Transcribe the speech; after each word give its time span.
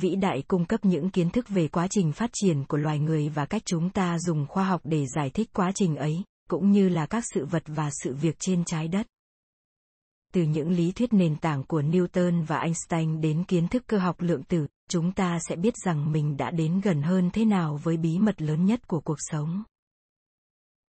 vĩ 0.00 0.16
đại 0.16 0.42
cung 0.48 0.64
cấp 0.64 0.84
những 0.84 1.10
kiến 1.10 1.30
thức 1.30 1.48
về 1.48 1.68
quá 1.68 1.86
trình 1.90 2.12
phát 2.12 2.30
triển 2.32 2.64
của 2.64 2.76
loài 2.76 2.98
người 2.98 3.28
và 3.28 3.46
cách 3.46 3.62
chúng 3.64 3.90
ta 3.90 4.18
dùng 4.18 4.46
khoa 4.46 4.64
học 4.64 4.80
để 4.84 5.06
giải 5.06 5.30
thích 5.30 5.50
quá 5.52 5.72
trình 5.74 5.96
ấy, 5.96 6.24
cũng 6.48 6.70
như 6.70 6.88
là 6.88 7.06
các 7.06 7.24
sự 7.34 7.46
vật 7.46 7.62
và 7.66 7.90
sự 8.02 8.14
việc 8.14 8.36
trên 8.38 8.64
trái 8.64 8.88
đất. 8.88 9.06
Từ 10.32 10.42
những 10.42 10.70
lý 10.70 10.92
thuyết 10.92 11.12
nền 11.12 11.36
tảng 11.36 11.64
của 11.64 11.82
Newton 11.82 12.44
và 12.44 12.58
Einstein 12.58 13.20
đến 13.20 13.44
kiến 13.44 13.68
thức 13.68 13.82
cơ 13.86 13.98
học 13.98 14.16
lượng 14.18 14.42
tử, 14.42 14.66
chúng 14.88 15.12
ta 15.12 15.38
sẽ 15.48 15.56
biết 15.56 15.74
rằng 15.84 16.12
mình 16.12 16.36
đã 16.36 16.50
đến 16.50 16.80
gần 16.80 17.02
hơn 17.02 17.30
thế 17.32 17.44
nào 17.44 17.80
với 17.82 17.96
bí 17.96 18.18
mật 18.18 18.42
lớn 18.42 18.64
nhất 18.64 18.88
của 18.88 19.00
cuộc 19.00 19.18
sống. 19.18 19.62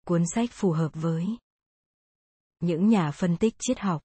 Cuốn 0.06 0.22
sách 0.34 0.50
phù 0.52 0.72
hợp 0.72 0.90
với 0.94 1.26
những 2.60 2.88
nhà 2.88 3.10
phân 3.10 3.36
tích 3.36 3.54
triết 3.58 3.78
học 3.78 4.02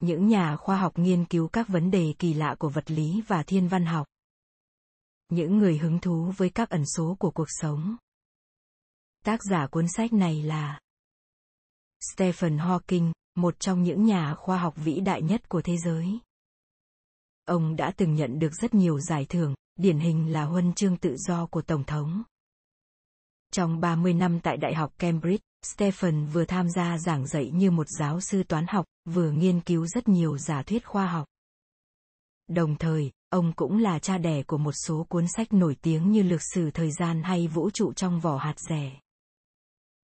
những 0.00 0.28
nhà 0.28 0.56
khoa 0.56 0.76
học 0.76 0.98
nghiên 0.98 1.24
cứu 1.24 1.48
các 1.48 1.68
vấn 1.68 1.90
đề 1.90 2.14
kỳ 2.18 2.34
lạ 2.34 2.56
của 2.58 2.68
vật 2.68 2.90
lý 2.90 3.22
và 3.26 3.42
thiên 3.42 3.68
văn 3.68 3.86
học. 3.86 4.06
Những 5.28 5.58
người 5.58 5.78
hứng 5.78 5.98
thú 5.98 6.32
với 6.36 6.50
các 6.50 6.70
ẩn 6.70 6.86
số 6.96 7.16
của 7.18 7.30
cuộc 7.30 7.48
sống. 7.48 7.96
Tác 9.24 9.40
giả 9.50 9.66
cuốn 9.66 9.86
sách 9.96 10.12
này 10.12 10.42
là 10.42 10.80
stephen 12.00 12.56
hawking 12.56 13.12
một 13.34 13.60
trong 13.60 13.82
những 13.82 14.04
nhà 14.04 14.34
khoa 14.34 14.58
học 14.58 14.74
vĩ 14.76 15.00
đại 15.00 15.22
nhất 15.22 15.48
của 15.48 15.62
thế 15.62 15.76
giới. 15.76 16.18
Ông 17.44 17.76
đã 17.76 17.92
từng 17.96 18.14
nhận 18.14 18.38
được 18.38 18.52
rất 18.52 18.74
nhiều 18.74 19.00
giải 19.00 19.26
thưởng 19.28 19.54
điển 19.76 19.98
hình 19.98 20.32
là 20.32 20.44
huân 20.44 20.74
chương 20.74 20.96
tự 20.96 21.16
do 21.16 21.46
của 21.46 21.62
tổng 21.62 21.84
thống. 21.84 22.22
Trong 23.52 23.80
30 23.80 24.14
năm 24.14 24.40
tại 24.40 24.56
Đại 24.56 24.74
học 24.74 24.92
Cambridge, 24.98 25.44
Stephen 25.62 26.26
vừa 26.26 26.44
tham 26.44 26.70
gia 26.70 26.98
giảng 26.98 27.26
dạy 27.26 27.50
như 27.50 27.70
một 27.70 27.86
giáo 27.98 28.20
sư 28.20 28.42
toán 28.42 28.66
học, 28.68 28.86
vừa 29.04 29.30
nghiên 29.30 29.60
cứu 29.60 29.86
rất 29.86 30.08
nhiều 30.08 30.38
giả 30.38 30.62
thuyết 30.62 30.86
khoa 30.86 31.06
học. 31.06 31.26
Đồng 32.48 32.76
thời, 32.76 33.10
ông 33.30 33.52
cũng 33.56 33.78
là 33.78 33.98
cha 33.98 34.18
đẻ 34.18 34.42
của 34.42 34.58
một 34.58 34.72
số 34.72 35.06
cuốn 35.08 35.26
sách 35.36 35.52
nổi 35.52 35.76
tiếng 35.82 36.12
như 36.12 36.22
Lược 36.22 36.40
sử 36.54 36.70
thời 36.70 36.90
gian 36.92 37.22
hay 37.22 37.48
Vũ 37.48 37.70
trụ 37.70 37.92
trong 37.92 38.20
vỏ 38.20 38.36
hạt 38.36 38.54
rẻ. 38.60 39.00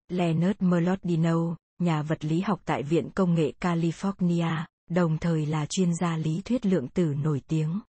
Leonard 0.08 0.58
Mlodinow, 0.60 1.54
nhà 1.78 2.02
vật 2.02 2.24
lý 2.24 2.40
học 2.40 2.60
tại 2.64 2.82
Viện 2.82 3.10
Công 3.14 3.34
nghệ 3.34 3.52
California, 3.60 4.64
đồng 4.90 5.18
thời 5.18 5.46
là 5.46 5.66
chuyên 5.66 5.94
gia 5.94 6.16
lý 6.16 6.42
thuyết 6.44 6.66
lượng 6.66 6.88
tử 6.88 7.14
nổi 7.22 7.42
tiếng. 7.48 7.80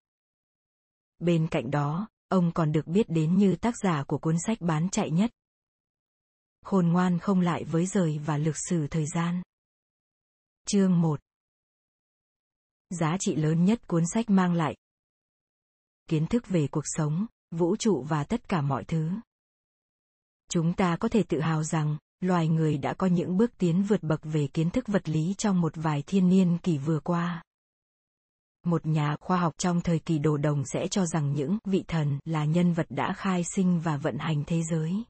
Bên 1.19 1.47
cạnh 1.47 1.72
đó, 1.72 2.08
ông 2.30 2.52
còn 2.52 2.72
được 2.72 2.88
biết 2.88 3.09
đến 3.09 3.38
như 3.38 3.56
tác 3.56 3.73
giả 3.84 4.03
của 4.03 4.17
cuốn 4.17 4.36
sách 4.40 4.62
bán 4.62 4.90
chạy 4.90 5.12
nhất. 5.12 5.31
Khôn 6.66 6.88
ngoan 6.88 7.19
không 7.19 7.41
lại 7.41 7.63
với 7.63 7.85
rời 7.85 8.19
và 8.25 8.38
lược 8.38 8.55
sử 8.69 8.88
thời 8.88 9.05
gian. 9.08 9.41
Chương 10.67 11.02
1 11.02 11.19
Giá 12.89 13.17
trị 13.19 13.35
lớn 13.35 13.66
nhất 13.66 13.88
cuốn 13.88 14.03
sách 14.13 14.30
mang 14.30 14.53
lại 14.53 14.75
Kiến 16.07 16.27
thức 16.27 16.47
về 16.47 16.67
cuộc 16.72 16.83
sống, 16.85 17.25
vũ 17.52 17.75
trụ 17.75 18.03
và 18.09 18.23
tất 18.23 18.49
cả 18.49 18.61
mọi 18.61 18.83
thứ. 18.83 19.11
Chúng 20.49 20.73
ta 20.73 20.97
có 20.97 21.07
thể 21.07 21.23
tự 21.23 21.39
hào 21.39 21.63
rằng, 21.63 21.97
loài 22.19 22.47
người 22.47 22.77
đã 22.77 22.94
có 22.94 23.07
những 23.07 23.38
bước 23.38 23.57
tiến 23.57 23.83
vượt 23.83 24.03
bậc 24.03 24.19
về 24.23 24.47
kiến 24.53 24.69
thức 24.69 24.88
vật 24.88 25.09
lý 25.09 25.33
trong 25.38 25.61
một 25.61 25.73
vài 25.75 26.03
thiên 26.07 26.29
niên 26.29 26.57
kỷ 26.57 26.77
vừa 26.77 27.00
qua 27.00 27.44
một 28.63 28.85
nhà 28.85 29.16
khoa 29.22 29.38
học 29.38 29.53
trong 29.57 29.81
thời 29.81 30.00
kỳ 30.00 30.19
đồ 30.19 30.38
đồng 30.38 30.66
sẽ 30.66 30.88
cho 30.88 31.05
rằng 31.05 31.33
những 31.33 31.57
vị 31.66 31.83
thần 31.88 32.19
là 32.25 32.45
nhân 32.45 32.73
vật 32.73 32.85
đã 32.89 33.13
khai 33.13 33.44
sinh 33.55 33.79
và 33.79 33.97
vận 33.97 34.17
hành 34.17 34.44
thế 34.47 34.63
giới 34.63 35.03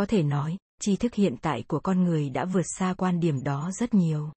có 0.00 0.06
thể 0.06 0.22
nói 0.22 0.56
tri 0.80 0.96
thức 0.96 1.14
hiện 1.14 1.36
tại 1.42 1.64
của 1.68 1.80
con 1.80 2.04
người 2.04 2.30
đã 2.30 2.44
vượt 2.44 2.66
xa 2.78 2.94
quan 2.98 3.20
điểm 3.20 3.42
đó 3.42 3.70
rất 3.72 3.94
nhiều. 3.94 4.32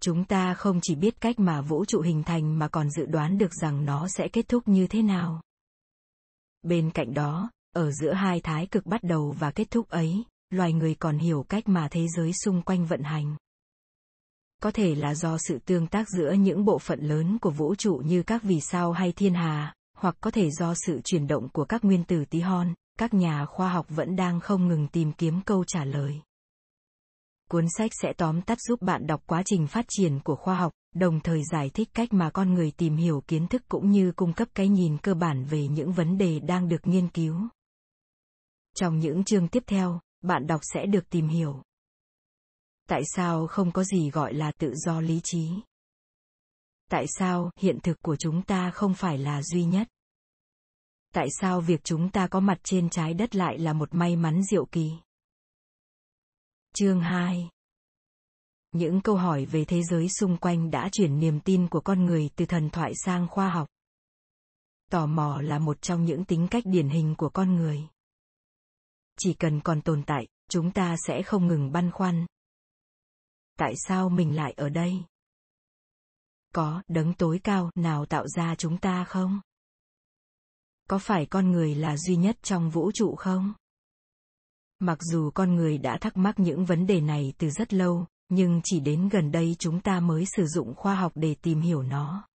Chúng 0.00 0.24
ta 0.24 0.54
không 0.54 0.80
chỉ 0.82 0.94
biết 0.94 1.20
cách 1.20 1.38
mà 1.38 1.60
vũ 1.60 1.84
trụ 1.84 2.00
hình 2.00 2.22
thành 2.22 2.58
mà 2.58 2.68
còn 2.68 2.90
dự 2.90 3.06
đoán 3.06 3.38
được 3.38 3.54
rằng 3.54 3.84
nó 3.84 4.08
sẽ 4.08 4.28
kết 4.28 4.48
thúc 4.48 4.68
như 4.68 4.86
thế 4.86 5.02
nào. 5.02 5.42
Bên 6.62 6.90
cạnh 6.90 7.14
đó 7.14 7.50
ở 7.74 7.92
giữa 7.92 8.12
hai 8.12 8.40
thái 8.40 8.66
cực 8.66 8.86
bắt 8.86 9.02
đầu 9.02 9.34
và 9.38 9.50
kết 9.50 9.70
thúc 9.70 9.88
ấy 9.88 10.24
loài 10.50 10.72
người 10.72 10.94
còn 10.94 11.18
hiểu 11.18 11.44
cách 11.48 11.68
mà 11.68 11.88
thế 11.90 12.06
giới 12.16 12.32
xung 12.44 12.62
quanh 12.62 12.86
vận 12.86 13.02
hành. 13.02 13.36
Có 14.62 14.70
thể 14.70 14.94
là 14.94 15.14
do 15.14 15.38
sự 15.38 15.58
tương 15.64 15.86
tác 15.86 16.08
giữa 16.08 16.32
những 16.32 16.64
bộ 16.64 16.78
phận 16.78 17.00
lớn 17.00 17.38
của 17.38 17.50
vũ 17.50 17.74
trụ 17.74 18.02
như 18.04 18.22
các 18.22 18.42
vì 18.42 18.60
sao 18.60 18.92
hay 18.92 19.12
thiên 19.12 19.34
hà, 19.34 19.74
hoặc 19.96 20.16
có 20.20 20.30
thể 20.30 20.50
do 20.50 20.74
sự 20.86 21.00
chuyển 21.04 21.26
động 21.26 21.48
của 21.48 21.64
các 21.64 21.84
nguyên 21.84 22.04
tử 22.04 22.24
tí 22.24 22.40
hon, 22.40 22.74
các 22.98 23.14
nhà 23.14 23.46
khoa 23.46 23.68
học 23.68 23.86
vẫn 23.88 24.16
đang 24.16 24.40
không 24.40 24.68
ngừng 24.68 24.88
tìm 24.88 25.12
kiếm 25.12 25.40
câu 25.46 25.64
trả 25.64 25.84
lời. 25.84 26.20
Cuốn 27.50 27.66
sách 27.78 27.90
sẽ 28.02 28.12
tóm 28.16 28.42
tắt 28.42 28.58
giúp 28.60 28.82
bạn 28.82 29.06
đọc 29.06 29.22
quá 29.26 29.42
trình 29.46 29.66
phát 29.66 29.84
triển 29.88 30.20
của 30.20 30.36
khoa 30.36 30.54
học, 30.54 30.72
đồng 30.94 31.20
thời 31.20 31.42
giải 31.52 31.70
thích 31.74 31.88
cách 31.94 32.12
mà 32.12 32.30
con 32.30 32.54
người 32.54 32.70
tìm 32.70 32.96
hiểu 32.96 33.22
kiến 33.26 33.46
thức 33.48 33.62
cũng 33.68 33.90
như 33.90 34.12
cung 34.12 34.32
cấp 34.32 34.48
cái 34.54 34.68
nhìn 34.68 34.98
cơ 34.98 35.14
bản 35.14 35.44
về 35.44 35.68
những 35.68 35.92
vấn 35.92 36.18
đề 36.18 36.40
đang 36.40 36.68
được 36.68 36.86
nghiên 36.86 37.08
cứu. 37.08 37.48
Trong 38.76 38.98
những 38.98 39.24
chương 39.24 39.48
tiếp 39.48 39.62
theo, 39.66 40.00
bạn 40.22 40.46
đọc 40.46 40.60
sẽ 40.62 40.86
được 40.86 41.10
tìm 41.10 41.28
hiểu 41.28 41.62
tại 42.88 43.02
sao 43.14 43.46
không 43.46 43.72
có 43.72 43.84
gì 43.84 44.10
gọi 44.10 44.34
là 44.34 44.52
tự 44.52 44.74
do 44.74 45.00
lý 45.00 45.20
trí 45.24 45.50
tại 46.90 47.06
sao 47.18 47.50
hiện 47.58 47.78
thực 47.82 48.02
của 48.02 48.16
chúng 48.16 48.42
ta 48.42 48.70
không 48.70 48.94
phải 48.94 49.18
là 49.18 49.42
duy 49.42 49.64
nhất 49.64 49.88
tại 51.14 51.28
sao 51.40 51.60
việc 51.60 51.84
chúng 51.84 52.10
ta 52.10 52.26
có 52.26 52.40
mặt 52.40 52.58
trên 52.62 52.90
trái 52.90 53.14
đất 53.14 53.36
lại 53.36 53.58
là 53.58 53.72
một 53.72 53.94
may 53.94 54.16
mắn 54.16 54.42
diệu 54.50 54.66
kỳ? 54.66 54.92
Chương 56.74 57.00
2 57.00 57.48
những 58.74 59.00
câu 59.00 59.16
hỏi 59.16 59.44
về 59.44 59.64
thế 59.64 59.82
giới 59.82 60.08
xung 60.08 60.36
quanh 60.36 60.70
đã 60.70 60.88
chuyển 60.92 61.18
niềm 61.18 61.40
tin 61.40 61.68
của 61.68 61.80
con 61.80 62.04
người 62.04 62.30
từ 62.36 62.46
thần 62.46 62.70
thoại 62.70 62.92
sang 63.04 63.28
khoa 63.28 63.50
học. 63.50 63.68
Tò 64.90 65.06
mò 65.06 65.40
là 65.40 65.58
một 65.58 65.82
trong 65.82 66.04
những 66.04 66.24
tính 66.24 66.48
cách 66.50 66.62
điển 66.66 66.88
hình 66.88 67.14
của 67.18 67.28
con 67.28 67.56
người. 67.56 67.88
Chỉ 69.18 69.34
cần 69.34 69.60
còn 69.60 69.82
tồn 69.82 70.02
tại, 70.06 70.26
chúng 70.48 70.70
ta 70.70 70.96
sẽ 71.06 71.22
không 71.22 71.46
ngừng 71.46 71.72
băn 71.72 71.90
khoăn. 71.90 72.26
Tại 73.58 73.74
sao 73.76 74.08
mình 74.08 74.36
lại 74.36 74.52
ở 74.52 74.68
đây? 74.68 75.04
Có 76.54 76.82
đấng 76.88 77.14
tối 77.14 77.40
cao 77.44 77.70
nào 77.74 78.06
tạo 78.06 78.28
ra 78.28 78.54
chúng 78.54 78.78
ta 78.78 79.04
không? 79.04 79.40
Có 80.88 80.98
phải 80.98 81.26
con 81.26 81.50
người 81.50 81.74
là 81.74 81.96
duy 81.96 82.16
nhất 82.16 82.36
trong 82.42 82.70
vũ 82.70 82.90
trụ 82.94 83.14
không? 83.14 83.54
Mặc 84.78 84.98
dù 85.02 85.30
con 85.34 85.54
người 85.54 85.78
đã 85.78 85.98
thắc 86.00 86.16
mắc 86.16 86.34
những 86.38 86.64
vấn 86.64 86.86
đề 86.86 87.00
này 87.00 87.32
từ 87.38 87.50
rất 87.50 87.74
lâu 87.74 88.06
nhưng 88.28 88.60
chỉ 88.64 88.80
đến 88.80 89.08
gần 89.08 89.32
đây 89.32 89.56
chúng 89.58 89.80
ta 89.80 90.00
mới 90.00 90.24
sử 90.36 90.46
dụng 90.46 90.74
khoa 90.74 90.94
học 90.94 91.12
để 91.14 91.34
tìm 91.42 91.60
hiểu 91.60 91.82
nó. 91.82 92.28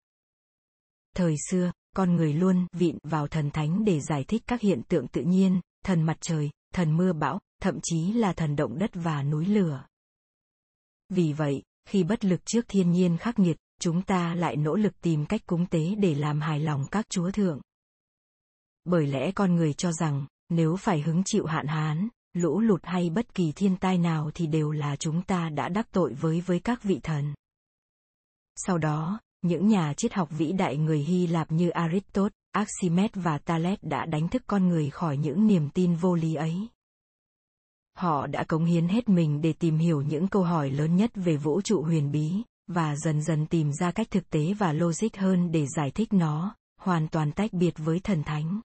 Thời 1.16 1.34
xưa 1.50 1.72
con 1.96 2.16
người 2.16 2.32
luôn 2.32 2.66
vịn 2.72 2.98
vào 3.02 3.28
thần 3.28 3.50
thánh 3.50 3.84
để 3.84 4.00
giải 4.00 4.24
thích 4.28 4.42
các 4.46 4.60
hiện 4.60 4.82
tượng 4.88 5.08
tự 5.08 5.22
nhiên 5.22 5.60
thần 5.84 6.02
mặt 6.02 6.16
trời 6.20 6.50
thần 6.74 6.96
mưa 6.96 7.12
bão 7.12 7.40
thậm 7.62 7.78
chí 7.82 8.12
là 8.12 8.32
thần 8.32 8.56
động 8.56 8.78
đất 8.78 8.90
và 8.94 9.22
núi 9.22 9.46
lửa. 9.46 9.84
Vì 11.08 11.32
vậy, 11.32 11.62
khi 11.88 12.04
bất 12.04 12.24
lực 12.24 12.40
trước 12.44 12.64
thiên 12.68 12.90
nhiên 12.90 13.16
khắc 13.16 13.38
nghiệt, 13.38 13.56
chúng 13.80 14.02
ta 14.02 14.34
lại 14.34 14.56
nỗ 14.56 14.74
lực 14.74 15.00
tìm 15.00 15.26
cách 15.26 15.40
cúng 15.46 15.66
tế 15.66 15.94
để 15.94 16.14
làm 16.14 16.40
hài 16.40 16.60
lòng 16.60 16.84
các 16.90 17.06
chúa 17.08 17.30
thượng. 17.30 17.60
Bởi 18.84 19.06
lẽ 19.06 19.32
con 19.32 19.54
người 19.54 19.72
cho 19.72 19.92
rằng, 19.92 20.26
nếu 20.48 20.76
phải 20.76 21.00
hứng 21.00 21.22
chịu 21.24 21.46
hạn 21.46 21.66
hán, 21.66 22.08
lũ 22.32 22.60
lụt 22.60 22.80
hay 22.84 23.10
bất 23.10 23.34
kỳ 23.34 23.52
thiên 23.52 23.76
tai 23.76 23.98
nào 23.98 24.30
thì 24.34 24.46
đều 24.46 24.70
là 24.70 24.96
chúng 24.96 25.22
ta 25.22 25.48
đã 25.48 25.68
đắc 25.68 25.86
tội 25.92 26.12
với 26.12 26.40
với 26.40 26.60
các 26.60 26.82
vị 26.82 27.00
thần. 27.02 27.34
Sau 28.56 28.78
đó, 28.78 29.20
những 29.42 29.68
nhà 29.68 29.94
triết 29.96 30.12
học 30.14 30.28
vĩ 30.30 30.52
đại 30.52 30.76
người 30.76 30.98
Hy 30.98 31.26
Lạp 31.26 31.52
như 31.52 31.68
Aristotle, 31.68 32.30
Archimedes 32.52 33.24
và 33.24 33.38
Thales 33.38 33.78
đã 33.82 34.06
đánh 34.06 34.28
thức 34.28 34.42
con 34.46 34.68
người 34.68 34.90
khỏi 34.90 35.16
những 35.16 35.46
niềm 35.46 35.70
tin 35.70 35.94
vô 35.94 36.14
lý 36.14 36.34
ấy 36.34 36.68
họ 38.00 38.26
đã 38.26 38.44
cống 38.44 38.64
hiến 38.64 38.88
hết 38.88 39.08
mình 39.08 39.40
để 39.40 39.52
tìm 39.52 39.78
hiểu 39.78 40.02
những 40.02 40.28
câu 40.28 40.42
hỏi 40.42 40.70
lớn 40.70 40.96
nhất 40.96 41.10
về 41.14 41.36
vũ 41.36 41.60
trụ 41.60 41.82
huyền 41.82 42.10
bí 42.10 42.32
và 42.66 42.96
dần 42.96 43.22
dần 43.22 43.46
tìm 43.46 43.72
ra 43.72 43.90
cách 43.90 44.10
thực 44.10 44.30
tế 44.30 44.54
và 44.58 44.72
logic 44.72 45.16
hơn 45.16 45.52
để 45.52 45.66
giải 45.76 45.90
thích 45.90 46.12
nó 46.12 46.54
hoàn 46.80 47.08
toàn 47.08 47.32
tách 47.32 47.52
biệt 47.52 47.74
với 47.78 48.00
thần 48.00 48.22
thánh 48.22 48.60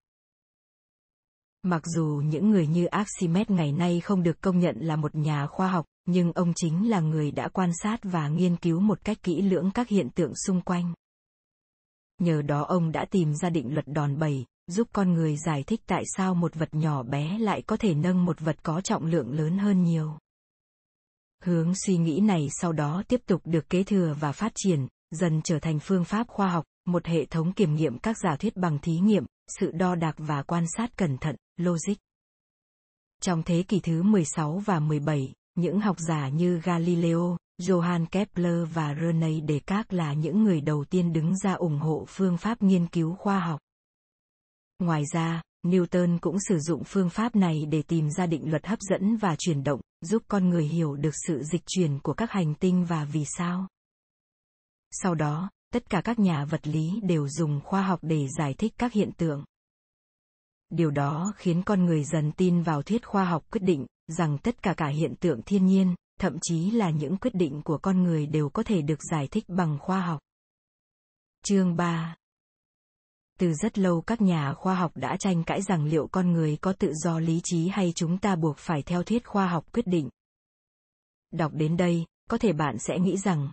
mặc 1.66 1.82
dù 1.86 2.22
những 2.26 2.50
người 2.50 2.68
như 2.68 2.86
archimedes 2.86 3.50
ngày 3.50 3.72
nay 3.72 4.02
không 4.02 4.24
được 4.24 4.42
công 4.42 4.60
nhận 4.60 4.76
là 4.80 4.96
một 4.96 5.16
nhà 5.16 5.48
khoa 5.48 5.68
học, 5.68 5.86
nhưng 6.06 6.32
ông 6.32 6.54
chính 6.56 6.90
là 6.90 7.00
người 7.00 7.32
đã 7.32 7.48
quan 7.48 7.70
sát 7.84 8.00
và 8.04 8.28
nghiên 8.28 8.56
cứu 8.56 8.80
một 8.80 9.00
cách 9.04 9.18
kỹ 9.24 9.42
lưỡng 9.42 9.72
các 9.74 9.90
hiện 9.90 10.10
tượng 10.10 10.32
xung 10.48 10.62
quanh. 10.62 10.94
Nhờ 12.22 12.42
đó 12.42 12.62
ông 12.62 12.92
đã 12.92 13.06
tìm 13.12 13.34
ra 13.34 13.50
định 13.50 13.74
luật 13.74 13.88
đòn 13.88 14.20
bẩy, 14.20 14.46
giúp 14.68 14.88
con 14.94 15.14
người 15.14 15.38
giải 15.38 15.64
thích 15.64 15.82
tại 15.86 16.04
sao 16.18 16.36
một 16.36 16.56
vật 16.56 16.70
nhỏ 16.72 17.04
bé 17.04 17.38
lại 17.40 17.62
có 17.62 17.78
thể 17.78 17.94
nâng 17.94 18.26
một 18.26 18.40
vật 18.40 18.64
có 18.64 18.82
trọng 18.82 19.06
lượng 19.06 19.32
lớn 19.32 19.58
hơn 19.58 19.84
nhiều. 19.84 20.18
Hướng 21.44 21.74
suy 21.76 21.98
nghĩ 21.98 22.20
này 22.20 22.48
sau 22.62 22.74
đó 22.74 23.04
tiếp 23.08 23.22
tục 23.26 23.42
được 23.46 23.70
kế 23.70 23.84
thừa 23.84 24.16
và 24.20 24.32
phát 24.32 24.52
triển, 24.56 24.88
dần 25.12 25.42
trở 25.44 25.60
thành 25.60 25.80
phương 25.80 26.06
pháp 26.06 26.28
khoa 26.28 26.48
học, 26.48 26.66
một 26.86 27.06
hệ 27.06 27.26
thống 27.26 27.54
kiểm 27.54 27.76
nghiệm 27.76 28.00
các 28.00 28.18
giả 28.24 28.36
thuyết 28.36 28.58
bằng 28.58 28.80
thí 28.80 29.00
nghiệm, 29.00 29.26
sự 29.60 29.72
đo 29.72 29.96
đạc 29.96 30.16
và 30.18 30.44
quan 30.44 30.66
sát 30.78 30.98
cẩn 30.98 31.18
thận 31.18 31.36
logic 31.58 31.96
trong 33.22 33.44
thế 33.44 33.64
kỷ 33.68 33.80
thứ 33.80 34.04
16 34.04 34.58
và 34.66 34.80
17, 34.80 35.34
những 35.56 35.80
học 35.80 35.98
giả 36.00 36.30
như 36.30 36.60
Galileo, 36.64 37.38
Johann 37.62 38.06
Kepler 38.06 38.68
và 38.74 38.96
René 39.02 39.32
Descartes 39.48 39.98
là 39.98 40.14
những 40.14 40.44
người 40.44 40.62
đầu 40.62 40.86
tiên 40.86 41.14
đứng 41.14 41.38
ra 41.38 41.54
ủng 41.54 41.80
hộ 41.80 42.06
phương 42.08 42.38
pháp 42.38 42.62
nghiên 42.62 42.88
cứu 42.88 43.16
khoa 43.16 43.40
học. 43.40 43.60
Ngoài 44.80 45.04
ra, 45.14 45.42
Newton 45.66 46.20
cũng 46.22 46.38
sử 46.40 46.60
dụng 46.60 46.84
phương 46.84 47.10
pháp 47.10 47.36
này 47.36 47.66
để 47.66 47.82
tìm 47.82 48.10
ra 48.10 48.26
định 48.26 48.50
luật 48.50 48.66
hấp 48.66 48.80
dẫn 48.80 49.18
và 49.18 49.36
chuyển 49.40 49.64
động, 49.64 49.82
giúp 50.02 50.24
con 50.28 50.50
người 50.50 50.66
hiểu 50.66 50.96
được 50.96 51.14
sự 51.28 51.44
dịch 51.44 51.64
chuyển 51.68 52.00
của 52.00 52.14
các 52.14 52.32
hành 52.32 52.56
tinh 52.56 52.86
và 52.86 53.06
vì 53.06 53.26
sao. 53.38 53.68
Sau 54.92 55.16
đó, 55.16 55.50
tất 55.74 55.90
cả 55.90 56.02
các 56.04 56.20
nhà 56.20 56.46
vật 56.46 56.68
lý 56.68 57.00
đều 57.04 57.28
dùng 57.30 57.62
khoa 57.64 57.82
học 57.82 58.00
để 58.02 58.28
giải 58.38 58.54
thích 58.54 58.74
các 58.78 58.94
hiện 58.94 59.12
tượng. 59.18 59.44
Điều 60.70 60.92
đó 60.92 61.34
khiến 61.36 61.64
con 61.66 61.86
người 61.86 62.04
dần 62.04 62.32
tin 62.32 62.62
vào 62.62 62.82
thuyết 62.82 63.06
khoa 63.06 63.26
học 63.26 63.46
quyết 63.52 63.62
định 63.64 63.86
rằng 64.08 64.38
tất 64.38 64.64
cả 64.64 64.74
cả 64.78 64.88
hiện 64.88 65.16
tượng 65.16 65.42
thiên 65.42 65.66
nhiên, 65.66 65.96
thậm 66.20 66.38
chí 66.42 66.72
là 66.72 66.90
những 66.90 67.18
quyết 67.18 67.36
định 67.36 67.62
của 67.66 67.78
con 67.78 68.04
người 68.04 68.26
đều 68.26 68.50
có 68.50 68.64
thể 68.64 68.82
được 68.82 69.00
giải 69.12 69.28
thích 69.28 69.44
bằng 69.48 69.78
khoa 69.80 70.02
học. 70.02 70.20
Chương 71.44 71.76
3 71.76 72.16
từ 73.40 73.54
rất 73.54 73.78
lâu 73.78 74.02
các 74.02 74.22
nhà 74.22 74.54
khoa 74.54 74.76
học 74.76 74.92
đã 74.96 75.18
tranh 75.20 75.44
cãi 75.44 75.62
rằng 75.62 75.86
liệu 75.86 76.08
con 76.08 76.32
người 76.32 76.58
có 76.62 76.74
tự 76.74 76.94
do 76.94 77.20
lý 77.20 77.42
trí 77.44 77.68
hay 77.68 77.94
chúng 77.96 78.18
ta 78.18 78.36
buộc 78.36 78.58
phải 78.58 78.82
theo 78.82 79.04
thuyết 79.04 79.28
khoa 79.28 79.48
học 79.48 79.74
quyết 79.74 79.88
định. 79.88 80.10
Đọc 81.32 81.52
đến 81.54 81.78
đây, 81.78 82.06
có 82.30 82.38
thể 82.38 82.54
bạn 82.54 82.78
sẽ 82.80 83.00
nghĩ 83.00 83.18
rằng 83.18 83.52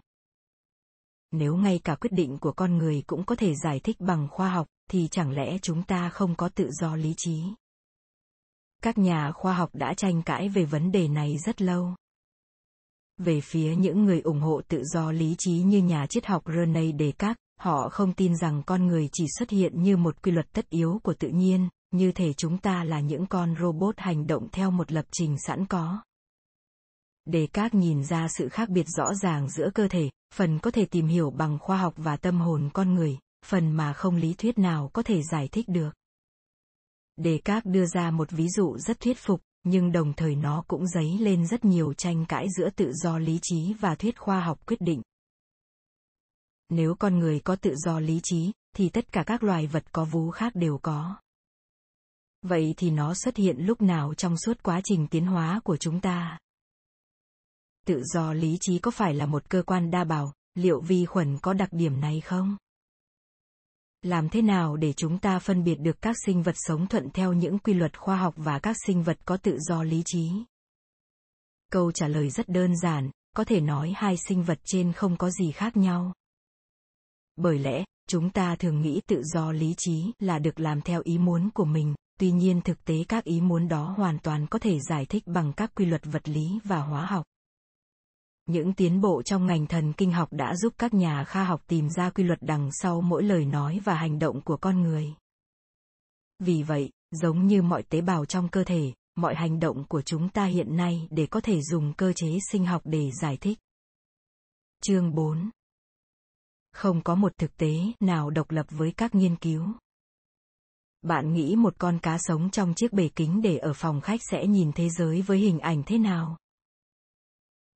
nếu 1.33 1.57
ngay 1.57 1.81
cả 1.85 1.95
quyết 1.95 2.13
định 2.13 2.39
của 2.39 2.53
con 2.53 2.79
người 2.79 3.03
cũng 3.07 3.25
có 3.25 3.35
thể 3.35 3.55
giải 3.55 3.81
thích 3.81 4.01
bằng 4.01 4.29
khoa 4.31 4.51
học, 4.51 4.67
thì 4.91 5.09
chẳng 5.11 5.31
lẽ 5.31 5.59
chúng 5.63 5.83
ta 5.83 6.09
không 6.09 6.35
có 6.35 6.49
tự 6.49 6.71
do 6.71 6.97
lý 6.97 7.15
trí? 7.17 7.43
Các 8.83 8.99
nhà 8.99 9.33
khoa 9.33 9.55
học 9.55 9.71
đã 9.73 9.95
tranh 9.95 10.23
cãi 10.23 10.49
về 10.49 10.65
vấn 10.65 10.93
đề 10.93 11.09
này 11.09 11.39
rất 11.39 11.63
lâu. 11.63 11.95
Về 13.19 13.41
phía 13.41 13.77
những 13.77 14.05
người 14.05 14.21
ủng 14.21 14.41
hộ 14.41 14.61
tự 14.69 14.85
do 14.85 15.13
lý 15.13 15.35
trí 15.39 15.53
như 15.53 15.79
nhà 15.83 16.07
triết 16.07 16.27
học 16.27 16.43
René 16.47 16.85
Descartes, 16.99 17.37
họ 17.59 17.89
không 17.89 18.13
tin 18.13 18.37
rằng 18.37 18.63
con 18.67 18.87
người 18.87 19.09
chỉ 19.13 19.27
xuất 19.39 19.51
hiện 19.51 19.83
như 19.83 19.97
một 19.97 20.23
quy 20.23 20.33
luật 20.33 20.53
tất 20.53 20.69
yếu 20.71 21.01
của 21.03 21.15
tự 21.15 21.29
nhiên, 21.29 21.69
như 21.91 22.13
thể 22.13 22.33
chúng 22.33 22.59
ta 22.59 22.85
là 22.85 23.01
những 23.01 23.27
con 23.27 23.55
robot 23.61 23.99
hành 23.99 24.27
động 24.27 24.49
theo 24.53 24.71
một 24.71 24.93
lập 24.93 25.05
trình 25.13 25.37
sẵn 25.47 25.67
có. 25.67 26.03
Descartes 27.27 27.81
nhìn 27.81 28.05
ra 28.05 28.29
sự 28.29 28.49
khác 28.49 28.69
biệt 28.69 28.87
rõ 28.97 29.15
ràng 29.15 29.51
giữa 29.51 29.71
cơ 29.75 29.89
thể, 29.89 30.11
phần 30.35 30.59
có 30.59 30.71
thể 30.71 30.85
tìm 30.85 31.07
hiểu 31.07 31.31
bằng 31.31 31.59
khoa 31.59 31.77
học 31.77 31.95
và 31.97 32.17
tâm 32.17 32.41
hồn 32.41 32.71
con 32.73 32.95
người, 32.95 33.19
phần 33.47 33.73
mà 33.73 33.93
không 33.93 34.17
lý 34.17 34.35
thuyết 34.35 34.59
nào 34.59 34.91
có 34.93 35.03
thể 35.03 35.23
giải 35.23 35.49
thích 35.53 35.69
được. 35.69 35.91
Descartes 37.17 37.73
đưa 37.73 37.87
ra 37.87 38.11
một 38.11 38.31
ví 38.31 38.49
dụ 38.49 38.79
rất 38.79 39.01
thuyết 39.01 39.19
phục, 39.19 39.41
nhưng 39.65 39.93
đồng 39.93 40.13
thời 40.13 40.37
nó 40.37 40.65
cũng 40.69 40.87
dấy 40.87 41.19
lên 41.19 41.47
rất 41.47 41.65
nhiều 41.65 41.95
tranh 41.95 42.25
cãi 42.29 42.47
giữa 42.57 42.71
tự 42.71 42.93
do 42.93 43.19
lý 43.19 43.39
trí 43.43 43.75
và 43.81 43.95
thuyết 43.95 44.19
khoa 44.19 44.41
học 44.41 44.67
quyết 44.67 44.81
định. 44.81 45.03
Nếu 46.69 46.95
con 46.95 47.19
người 47.19 47.41
có 47.41 47.57
tự 47.57 47.75
do 47.77 48.01
lý 48.01 48.21
trí, 48.23 48.53
thì 48.77 48.89
tất 48.89 49.13
cả 49.13 49.25
các 49.27 49.43
loài 49.43 49.67
vật 49.67 49.93
có 49.93 50.05
vú 50.05 50.31
khác 50.31 50.53
đều 50.55 50.79
có. 50.79 51.17
Vậy 52.43 52.75
thì 52.77 52.91
nó 52.91 53.15
xuất 53.15 53.37
hiện 53.37 53.57
lúc 53.59 53.83
nào 53.83 54.15
trong 54.15 54.37
suốt 54.39 54.63
quá 54.63 54.81
trình 54.85 55.07
tiến 55.07 55.27
hóa 55.27 55.61
của 55.65 55.77
chúng 55.77 56.01
ta? 56.01 56.39
Tự 57.87 58.03
do 58.05 58.33
lý 58.33 58.57
trí 58.61 58.79
có 58.79 58.91
phải 58.91 59.15
là 59.15 59.27
một 59.27 59.51
cơ 59.51 59.63
quan 59.63 59.91
đa 59.91 60.05
bào, 60.05 60.33
liệu 60.55 60.81
vi 60.81 61.05
khuẩn 61.05 61.39
có 61.43 61.53
đặc 61.53 61.69
điểm 61.73 62.01
này 62.01 62.21
không? 62.21 62.57
Làm 64.03 64.29
thế 64.29 64.43
nào 64.43 64.77
để 64.77 64.93
chúng 64.93 65.19
ta 65.19 65.39
phân 65.39 65.65
biệt 65.65 65.75
được 65.75 66.03
các 66.03 66.17
sinh 66.27 66.43
vật 66.43 66.55
sống 66.57 66.87
thuận 66.87 67.11
theo 67.11 67.33
những 67.33 67.59
quy 67.59 67.75
luật 67.75 67.99
khoa 67.99 68.17
học 68.17 68.35
và 68.37 68.59
các 68.59 68.77
sinh 68.87 69.03
vật 69.03 69.19
có 69.25 69.37
tự 69.37 69.59
do 69.59 69.83
lý 69.83 70.03
trí? 70.07 70.31
Câu 71.73 71.93
trả 71.93 72.09
lời 72.09 72.31
rất 72.31 72.49
đơn 72.49 72.77
giản, 72.77 73.11
có 73.37 73.45
thể 73.45 73.61
nói 73.61 73.93
hai 73.97 74.17
sinh 74.17 74.43
vật 74.43 74.59
trên 74.65 74.93
không 74.93 75.17
có 75.17 75.31
gì 75.31 75.53
khác 75.53 75.77
nhau. 75.77 76.13
Bởi 77.37 77.59
lẽ, 77.59 77.85
chúng 78.09 78.31
ta 78.31 78.57
thường 78.57 78.83
nghĩ 78.83 79.01
tự 79.07 79.23
do 79.23 79.53
lý 79.53 79.75
trí 79.79 80.13
là 80.19 80.39
được 80.39 80.61
làm 80.61 80.81
theo 80.81 81.01
ý 81.05 81.19
muốn 81.19 81.51
của 81.55 81.65
mình, 81.65 81.95
tuy 82.19 82.31
nhiên 82.31 82.61
thực 82.61 82.85
tế 82.85 83.05
các 83.09 83.25
ý 83.25 83.41
muốn 83.41 83.69
đó 83.69 83.95
hoàn 83.97 84.19
toàn 84.19 84.47
có 84.47 84.59
thể 84.59 84.79
giải 84.81 85.07
thích 85.07 85.23
bằng 85.27 85.53
các 85.53 85.75
quy 85.75 85.85
luật 85.85 86.03
vật 86.05 86.29
lý 86.29 86.59
và 86.65 86.79
hóa 86.81 87.07
học. 87.07 87.27
Những 88.47 88.73
tiến 88.73 89.01
bộ 89.01 89.23
trong 89.23 89.47
ngành 89.47 89.67
thần 89.67 89.93
kinh 89.93 90.13
học 90.13 90.29
đã 90.33 90.57
giúp 90.57 90.75
các 90.79 90.95
nhà 90.95 91.25
khoa 91.25 91.45
học 91.45 91.63
tìm 91.67 91.89
ra 91.91 92.11
quy 92.11 92.25
luật 92.25 92.39
đằng 92.43 92.71
sau 92.73 93.01
mỗi 93.01 93.23
lời 93.23 93.45
nói 93.45 93.81
và 93.85 93.95
hành 93.95 94.19
động 94.19 94.41
của 94.41 94.57
con 94.57 94.83
người. 94.83 95.15
Vì 96.39 96.63
vậy, 96.63 96.91
giống 97.11 97.47
như 97.47 97.63
mọi 97.63 97.83
tế 97.83 98.01
bào 98.01 98.25
trong 98.25 98.49
cơ 98.49 98.65
thể, 98.65 98.93
mọi 99.15 99.35
hành 99.35 99.61
động 99.61 99.85
của 99.89 100.03
chúng 100.03 100.29
ta 100.29 100.45
hiện 100.45 100.77
nay 100.77 101.09
để 101.11 101.27
có 101.27 101.41
thể 101.41 101.63
dùng 101.63 101.93
cơ 101.95 102.13
chế 102.13 102.39
sinh 102.51 102.67
học 102.67 102.83
để 102.85 103.11
giải 103.21 103.37
thích. 103.37 103.59
Chương 104.83 105.15
4 105.15 105.51
Không 106.73 107.03
có 107.03 107.15
một 107.15 107.33
thực 107.39 107.57
tế 107.57 107.75
nào 108.01 108.31
độc 108.31 108.51
lập 108.51 108.67
với 108.71 108.93
các 108.97 109.15
nghiên 109.15 109.37
cứu. 109.37 109.73
Bạn 111.03 111.33
nghĩ 111.33 111.57
một 111.57 111.75
con 111.79 111.99
cá 111.99 112.19
sống 112.19 112.51
trong 112.51 112.75
chiếc 112.75 112.93
bể 112.93 113.09
kính 113.09 113.43
để 113.43 113.57
ở 113.57 113.73
phòng 113.73 114.01
khách 114.01 114.21
sẽ 114.31 114.47
nhìn 114.47 114.73
thế 114.73 114.89
giới 114.89 115.23
với 115.23 115.39
hình 115.39 115.59
ảnh 115.59 115.83
thế 115.87 115.99
nào? 115.99 116.37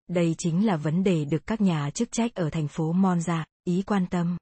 Đây 0.09 0.35
chính 0.39 0.67
là 0.67 0.77
vấn 0.77 1.05
đề 1.05 1.25
được 1.25 1.47
các 1.47 1.61
nhà 1.61 1.91
chức 1.91 2.09
trách 2.13 2.35
ở 2.35 2.51
thành 2.51 2.69
phố 2.69 2.93
Monza, 2.93 3.45
Ý 3.65 3.83
quan 3.87 4.07
tâm. 4.11 4.37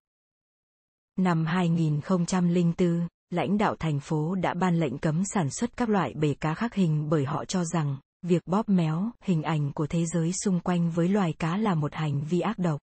Năm 1.16 1.46
2004, 1.46 3.08
lãnh 3.30 3.58
đạo 3.58 3.76
thành 3.76 4.00
phố 4.00 4.34
đã 4.34 4.54
ban 4.54 4.80
lệnh 4.80 4.98
cấm 4.98 5.22
sản 5.24 5.50
xuất 5.50 5.76
các 5.76 5.88
loại 5.88 6.14
bể 6.14 6.34
cá 6.34 6.54
khắc 6.54 6.74
hình 6.74 7.08
bởi 7.10 7.24
họ 7.24 7.44
cho 7.44 7.64
rằng, 7.64 7.96
việc 8.22 8.42
bóp 8.46 8.68
méo 8.68 9.10
hình 9.22 9.42
ảnh 9.42 9.72
của 9.72 9.86
thế 9.86 10.06
giới 10.06 10.32
xung 10.32 10.60
quanh 10.60 10.90
với 10.90 11.08
loài 11.08 11.32
cá 11.32 11.56
là 11.56 11.74
một 11.74 11.94
hành 11.94 12.24
vi 12.24 12.40
ác 12.40 12.58
độc. 12.58 12.80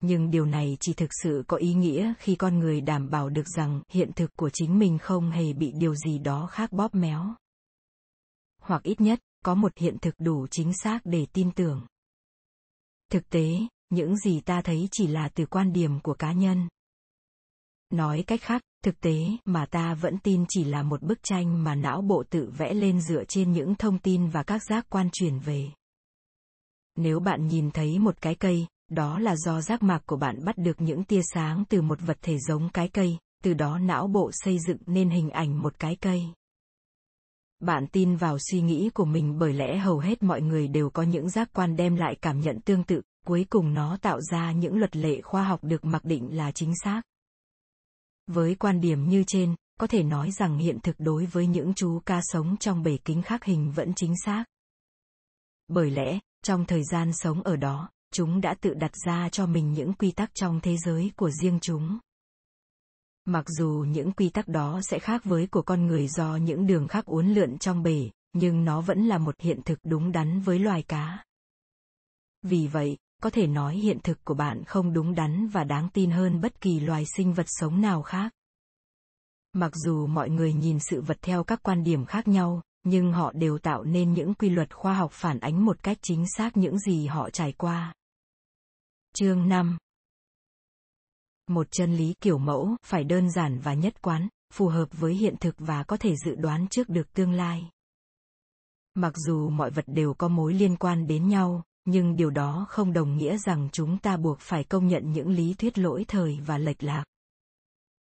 Nhưng 0.00 0.30
điều 0.30 0.46
này 0.46 0.76
chỉ 0.80 0.94
thực 0.94 1.10
sự 1.22 1.44
có 1.46 1.56
ý 1.56 1.74
nghĩa 1.74 2.14
khi 2.18 2.34
con 2.34 2.58
người 2.58 2.80
đảm 2.80 3.10
bảo 3.10 3.28
được 3.28 3.48
rằng 3.56 3.82
hiện 3.88 4.10
thực 4.16 4.36
của 4.36 4.50
chính 4.52 4.78
mình 4.78 4.98
không 4.98 5.30
hề 5.30 5.52
bị 5.52 5.72
điều 5.72 5.94
gì 5.94 6.18
đó 6.18 6.46
khác 6.46 6.72
bóp 6.72 6.94
méo. 6.94 7.34
Hoặc 8.60 8.82
ít 8.82 9.00
nhất, 9.00 9.20
có 9.46 9.54
một 9.54 9.72
hiện 9.76 9.96
thực 10.02 10.14
đủ 10.18 10.46
chính 10.50 10.72
xác 10.72 11.00
để 11.04 11.26
tin 11.32 11.50
tưởng. 11.50 11.86
Thực 13.12 13.28
tế, 13.28 13.48
những 13.90 14.16
gì 14.16 14.40
ta 14.40 14.60
thấy 14.62 14.88
chỉ 14.92 15.06
là 15.06 15.28
từ 15.28 15.46
quan 15.46 15.72
điểm 15.72 16.00
của 16.00 16.14
cá 16.14 16.32
nhân. 16.32 16.68
Nói 17.90 18.24
cách 18.26 18.40
khác, 18.42 18.62
thực 18.84 19.00
tế 19.00 19.16
mà 19.44 19.66
ta 19.66 19.94
vẫn 19.94 20.18
tin 20.18 20.44
chỉ 20.48 20.64
là 20.64 20.82
một 20.82 21.02
bức 21.02 21.22
tranh 21.22 21.64
mà 21.64 21.74
não 21.74 22.02
bộ 22.02 22.24
tự 22.30 22.50
vẽ 22.58 22.74
lên 22.74 23.00
dựa 23.00 23.24
trên 23.24 23.52
những 23.52 23.74
thông 23.74 23.98
tin 23.98 24.28
và 24.28 24.42
các 24.42 24.62
giác 24.68 24.86
quan 24.88 25.08
truyền 25.12 25.38
về. 25.38 25.70
Nếu 26.96 27.20
bạn 27.20 27.46
nhìn 27.46 27.70
thấy 27.70 27.98
một 27.98 28.20
cái 28.20 28.34
cây, 28.34 28.66
đó 28.90 29.18
là 29.18 29.36
do 29.36 29.60
giác 29.60 29.82
mạc 29.82 30.02
của 30.06 30.16
bạn 30.16 30.44
bắt 30.44 30.58
được 30.58 30.80
những 30.80 31.04
tia 31.04 31.20
sáng 31.34 31.64
từ 31.68 31.82
một 31.82 31.98
vật 32.00 32.18
thể 32.22 32.38
giống 32.38 32.68
cái 32.68 32.88
cây, 32.88 33.18
từ 33.44 33.54
đó 33.54 33.78
não 33.78 34.06
bộ 34.06 34.30
xây 34.32 34.58
dựng 34.66 34.78
nên 34.86 35.10
hình 35.10 35.30
ảnh 35.30 35.62
một 35.62 35.78
cái 35.78 35.96
cây. 35.96 36.26
Bạn 37.60 37.86
tin 37.86 38.16
vào 38.16 38.38
suy 38.38 38.60
nghĩ 38.60 38.90
của 38.94 39.04
mình 39.04 39.38
bởi 39.38 39.52
lẽ 39.52 39.78
hầu 39.78 39.98
hết 39.98 40.22
mọi 40.22 40.42
người 40.42 40.68
đều 40.68 40.90
có 40.90 41.02
những 41.02 41.30
giác 41.30 41.48
quan 41.52 41.76
đem 41.76 41.96
lại 41.96 42.16
cảm 42.22 42.40
nhận 42.40 42.60
tương 42.60 42.84
tự, 42.84 43.02
cuối 43.26 43.46
cùng 43.50 43.74
nó 43.74 43.96
tạo 44.02 44.20
ra 44.20 44.52
những 44.52 44.78
luật 44.78 44.96
lệ 44.96 45.20
khoa 45.20 45.44
học 45.44 45.60
được 45.62 45.84
mặc 45.84 46.04
định 46.04 46.36
là 46.36 46.52
chính 46.52 46.72
xác. 46.84 47.02
Với 48.26 48.54
quan 48.54 48.80
điểm 48.80 49.08
như 49.08 49.24
trên, 49.26 49.54
có 49.80 49.86
thể 49.86 50.02
nói 50.02 50.30
rằng 50.30 50.58
hiện 50.58 50.78
thực 50.82 50.96
đối 50.98 51.26
với 51.26 51.46
những 51.46 51.74
chú 51.74 52.00
ca 52.06 52.20
sống 52.22 52.56
trong 52.56 52.82
bể 52.82 52.96
kính 53.04 53.22
khắc 53.22 53.44
hình 53.44 53.72
vẫn 53.72 53.94
chính 53.94 54.14
xác. 54.24 54.44
Bởi 55.68 55.90
lẽ, 55.90 56.18
trong 56.42 56.64
thời 56.64 56.84
gian 56.84 57.12
sống 57.12 57.42
ở 57.42 57.56
đó, 57.56 57.90
chúng 58.12 58.40
đã 58.40 58.54
tự 58.60 58.74
đặt 58.74 58.92
ra 59.06 59.28
cho 59.28 59.46
mình 59.46 59.72
những 59.72 59.92
quy 59.92 60.10
tắc 60.10 60.34
trong 60.34 60.60
thế 60.60 60.76
giới 60.76 61.12
của 61.16 61.30
riêng 61.30 61.58
chúng. 61.62 61.98
Mặc 63.28 63.44
dù 63.48 63.84
những 63.88 64.12
quy 64.12 64.28
tắc 64.28 64.48
đó 64.48 64.80
sẽ 64.82 64.98
khác 64.98 65.24
với 65.24 65.46
của 65.46 65.62
con 65.62 65.86
người 65.86 66.08
do 66.08 66.36
những 66.36 66.66
đường 66.66 66.88
khác 66.88 67.04
uốn 67.04 67.28
lượn 67.28 67.58
trong 67.58 67.82
bể, 67.82 68.10
nhưng 68.32 68.64
nó 68.64 68.80
vẫn 68.80 69.06
là 69.06 69.18
một 69.18 69.40
hiện 69.40 69.60
thực 69.64 69.78
đúng 69.84 70.12
đắn 70.12 70.40
với 70.40 70.58
loài 70.58 70.82
cá. 70.82 71.24
Vì 72.42 72.66
vậy, 72.66 72.96
có 73.22 73.30
thể 73.30 73.46
nói 73.46 73.76
hiện 73.76 73.98
thực 74.02 74.24
của 74.24 74.34
bạn 74.34 74.64
không 74.64 74.92
đúng 74.92 75.14
đắn 75.14 75.48
và 75.48 75.64
đáng 75.64 75.88
tin 75.92 76.10
hơn 76.10 76.40
bất 76.40 76.60
kỳ 76.60 76.80
loài 76.80 77.04
sinh 77.16 77.32
vật 77.32 77.46
sống 77.48 77.80
nào 77.80 78.02
khác. 78.02 78.32
Mặc 79.52 79.72
dù 79.74 80.06
mọi 80.06 80.30
người 80.30 80.52
nhìn 80.52 80.78
sự 80.80 81.00
vật 81.00 81.18
theo 81.22 81.44
các 81.44 81.62
quan 81.62 81.84
điểm 81.84 82.04
khác 82.04 82.28
nhau, 82.28 82.62
nhưng 82.84 83.12
họ 83.12 83.32
đều 83.32 83.58
tạo 83.58 83.84
nên 83.84 84.12
những 84.12 84.34
quy 84.34 84.48
luật 84.48 84.74
khoa 84.74 84.94
học 84.94 85.12
phản 85.12 85.40
ánh 85.40 85.64
một 85.64 85.82
cách 85.82 85.98
chính 86.02 86.24
xác 86.36 86.56
những 86.56 86.78
gì 86.78 87.06
họ 87.06 87.30
trải 87.30 87.52
qua. 87.52 87.94
Chương 89.14 89.48
5 89.48 89.78
một 91.46 91.66
chân 91.70 91.96
lý 91.96 92.14
kiểu 92.20 92.38
mẫu 92.38 92.76
phải 92.84 93.04
đơn 93.04 93.30
giản 93.30 93.58
và 93.58 93.74
nhất 93.74 94.02
quán 94.02 94.28
phù 94.52 94.68
hợp 94.68 94.88
với 94.92 95.14
hiện 95.14 95.34
thực 95.40 95.54
và 95.58 95.84
có 95.84 95.96
thể 95.96 96.16
dự 96.16 96.34
đoán 96.34 96.66
trước 96.70 96.88
được 96.88 97.12
tương 97.12 97.32
lai. 97.32 97.70
Mặc 98.94 99.12
dù 99.16 99.48
mọi 99.48 99.70
vật 99.70 99.84
đều 99.86 100.14
có 100.14 100.28
mối 100.28 100.54
liên 100.54 100.76
quan 100.76 101.06
đến 101.06 101.28
nhau 101.28 101.62
nhưng 101.84 102.16
điều 102.16 102.30
đó 102.30 102.66
không 102.68 102.92
đồng 102.92 103.16
nghĩa 103.16 103.38
rằng 103.38 103.68
chúng 103.72 103.98
ta 103.98 104.16
buộc 104.16 104.40
phải 104.40 104.64
công 104.64 104.88
nhận 104.88 105.12
những 105.12 105.28
lý 105.28 105.54
thuyết 105.54 105.78
lỗi 105.78 106.04
thời 106.08 106.40
và 106.46 106.58
lệch 106.58 106.82
lạc. 106.82 107.04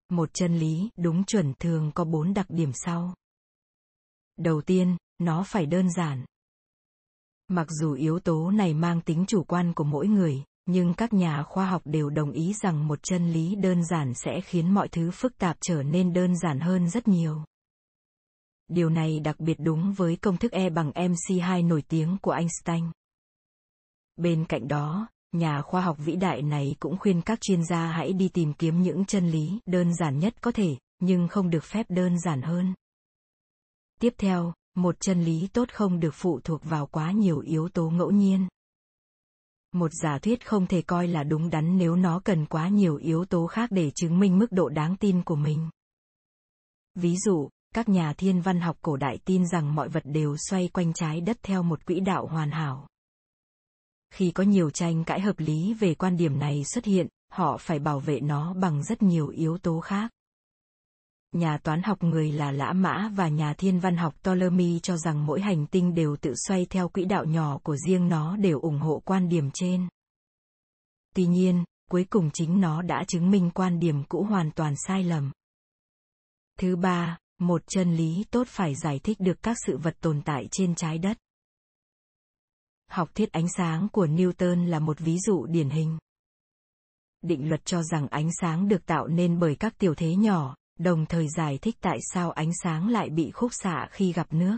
Một 0.10 0.30
chân 0.34 0.60
lý 0.60 0.90
đúng 0.98 1.24
chuẩn 1.24 1.54
thường 1.60 1.92
có 1.96 2.06
bốn 2.06 2.34
đặc 2.34 2.46
điểm 2.50 2.72
sau. 2.74 3.16
Đầu 4.38 4.62
tiên 4.62 4.98
nó 5.18 5.44
phải 5.44 5.66
đơn 5.66 5.92
giản. 5.92 6.26
Mặc 7.48 7.68
dù 7.70 7.94
yếu 7.94 8.20
tố 8.20 8.52
này 8.52 8.74
mang 8.74 9.02
tính 9.02 9.26
chủ 9.28 9.44
quan 9.44 9.74
của 9.74 9.84
mỗi 9.84 10.08
người, 10.08 10.44
nhưng 10.72 10.94
các 10.94 11.14
nhà 11.14 11.44
khoa 11.44 11.66
học 11.66 11.82
đều 11.86 12.10
đồng 12.10 12.32
ý 12.32 12.54
rằng 12.54 12.88
một 12.88 13.00
chân 13.04 13.32
lý 13.32 13.56
đơn 13.56 13.86
giản 13.86 14.14
sẽ 14.14 14.42
khiến 14.42 14.74
mọi 14.74 14.88
thứ 14.88 15.12
phức 15.12 15.38
tạp 15.38 15.58
trở 15.62 15.84
nên 15.84 16.14
đơn 16.14 16.38
giản 16.38 16.60
hơn 16.60 16.90
rất 16.90 17.08
nhiều. 17.08 17.44
Điều 18.68 18.90
này 18.90 19.20
đặc 19.20 19.40
biệt 19.40 19.58
đúng 19.60 19.94
với 19.94 20.16
công 20.16 20.38
thức 20.38 20.52
E 20.52 20.70
bằng 20.70 20.92
MC2 20.92 21.68
nổi 21.68 21.84
tiếng 21.88 22.18
của 22.22 22.32
Einstein. 22.32 22.86
Bên 24.16 24.46
cạnh 24.46 24.68
đó, 24.68 25.08
nhà 25.32 25.62
khoa 25.62 25.82
học 25.82 25.98
vĩ 26.00 26.16
đại 26.16 26.42
này 26.42 26.76
cũng 26.80 26.98
khuyên 26.98 27.22
các 27.22 27.42
chuyên 27.42 27.66
gia 27.66 27.86
hãy 27.86 28.14
đi 28.14 28.30
tìm 28.30 28.54
kiếm 28.54 28.82
những 28.82 29.06
chân 29.06 29.30
lý 29.30 29.60
đơn 29.66 29.94
giản 29.94 30.20
nhất 30.20 30.42
có 30.42 30.52
thể, 30.52 30.78
nhưng 31.00 31.28
không 31.28 31.50
được 31.50 31.64
phép 31.64 31.86
đơn 31.90 32.20
giản 32.20 32.42
hơn. 32.42 32.74
Tiếp 34.00 34.14
theo, 34.18 34.54
một 34.76 34.96
chân 35.00 35.24
lý 35.24 35.48
tốt 35.54 35.70
không 35.74 36.00
được 36.00 36.14
phụ 36.14 36.40
thuộc 36.44 36.64
vào 36.64 36.86
quá 36.86 37.12
nhiều 37.12 37.40
yếu 37.40 37.70
tố 37.70 37.90
ngẫu 37.90 38.12
nhiên. 38.12 38.48
Một 39.72 39.92
giả 40.04 40.20
thuyết 40.20 40.46
không 40.46 40.68
thể 40.68 40.82
coi 40.82 41.08
là 41.08 41.24
đúng 41.24 41.50
đắn 41.50 41.78
nếu 41.78 41.96
nó 41.96 42.20
cần 42.20 42.46
quá 42.46 42.68
nhiều 42.68 42.96
yếu 42.96 43.26
tố 43.26 43.48
khác 43.48 43.72
để 43.72 43.92
chứng 43.96 44.20
minh 44.20 44.40
mức 44.40 44.52
độ 44.52 44.70
đáng 44.70 44.96
tin 44.96 45.24
của 45.24 45.36
mình. 45.36 45.70
Ví 46.96 47.16
dụ, 47.18 47.50
các 47.76 47.90
nhà 47.90 48.14
thiên 48.14 48.42
văn 48.42 48.60
học 48.60 48.78
cổ 48.82 48.98
đại 48.98 49.18
tin 49.26 49.48
rằng 49.48 49.76
mọi 49.76 49.90
vật 49.90 50.04
đều 50.06 50.36
xoay 50.38 50.68
quanh 50.68 50.94
trái 50.94 51.22
đất 51.22 51.38
theo 51.44 51.64
một 51.64 51.86
quỹ 51.86 52.00
đạo 52.00 52.28
hoàn 52.28 52.52
hảo. 52.52 52.88
Khi 54.14 54.32
có 54.32 54.44
nhiều 54.44 54.70
tranh 54.70 55.04
cãi 55.04 55.22
hợp 55.22 55.40
lý 55.40 55.74
về 55.74 55.96
quan 55.96 56.18
điểm 56.18 56.40
này 56.40 56.64
xuất 56.64 56.86
hiện, 56.86 57.08
họ 57.32 57.58
phải 57.58 57.80
bảo 57.80 58.00
vệ 58.00 58.20
nó 58.20 58.54
bằng 58.54 58.84
rất 58.84 59.02
nhiều 59.02 59.28
yếu 59.28 59.58
tố 59.58 59.80
khác. 59.80 60.12
Nhà 61.32 61.58
toán 61.58 61.84
học 61.84 62.04
người 62.04 62.32
là 62.32 62.52
Lã 62.52 62.74
Mã 62.74 63.10
và 63.16 63.28
nhà 63.28 63.54
thiên 63.54 63.80
văn 63.80 63.98
học 63.98 64.16
Ptolemy 64.22 64.80
cho 64.80 64.98
rằng 64.98 65.26
mỗi 65.26 65.42
hành 65.42 65.66
tinh 65.66 65.94
đều 65.94 66.16
tự 66.16 66.34
xoay 66.48 66.66
theo 66.70 66.90
quỹ 66.90 67.06
đạo 67.06 67.26
nhỏ 67.26 67.58
của 67.64 67.76
riêng 67.78 68.10
nó 68.10 68.38
đều 68.38 68.60
ủng 68.60 68.80
hộ 68.80 69.02
quan 69.06 69.30
điểm 69.30 69.50
trên. 69.54 69.88
Tuy 71.16 71.26
nhiên, 71.26 71.64
cuối 71.90 72.06
cùng 72.10 72.30
chính 72.34 72.62
nó 72.62 72.82
đã 72.82 73.04
chứng 73.08 73.32
minh 73.32 73.52
quan 73.54 73.80
điểm 73.80 74.04
cũ 74.04 74.24
hoàn 74.24 74.52
toàn 74.52 74.74
sai 74.88 75.04
lầm. 75.04 75.32
Thứ 76.60 76.76
ba, 76.76 77.18
một 77.40 77.62
chân 77.68 77.96
lý 77.96 78.26
tốt 78.32 78.48
phải 78.48 78.76
giải 78.76 79.00
thích 79.00 79.20
được 79.20 79.44
các 79.44 79.58
sự 79.66 79.78
vật 79.78 79.98
tồn 80.02 80.22
tại 80.26 80.48
trên 80.52 80.76
trái 80.76 80.98
đất. 80.98 81.18
Học 82.92 83.10
thuyết 83.16 83.32
ánh 83.32 83.48
sáng 83.58 83.88
của 83.92 84.06
Newton 84.06 84.66
là 84.66 84.80
một 84.80 85.00
ví 85.00 85.20
dụ 85.20 85.46
điển 85.46 85.70
hình. 85.70 85.98
Định 87.22 87.50
luật 87.50 87.66
cho 87.66 87.84
rằng 87.84 88.08
ánh 88.08 88.30
sáng 88.42 88.68
được 88.68 88.86
tạo 88.86 89.08
nên 89.08 89.40
bởi 89.40 89.56
các 89.56 89.78
tiểu 89.78 89.96
thế 89.96 90.16
nhỏ, 90.16 90.56
đồng 90.80 91.06
thời 91.06 91.28
giải 91.30 91.58
thích 91.62 91.78
tại 91.82 92.00
sao 92.14 92.32
ánh 92.32 92.52
sáng 92.64 92.90
lại 92.90 93.10
bị 93.10 93.32
khúc 93.32 93.52
xạ 93.54 93.88
khi 93.92 94.14
gặp 94.14 94.34
nước. 94.34 94.58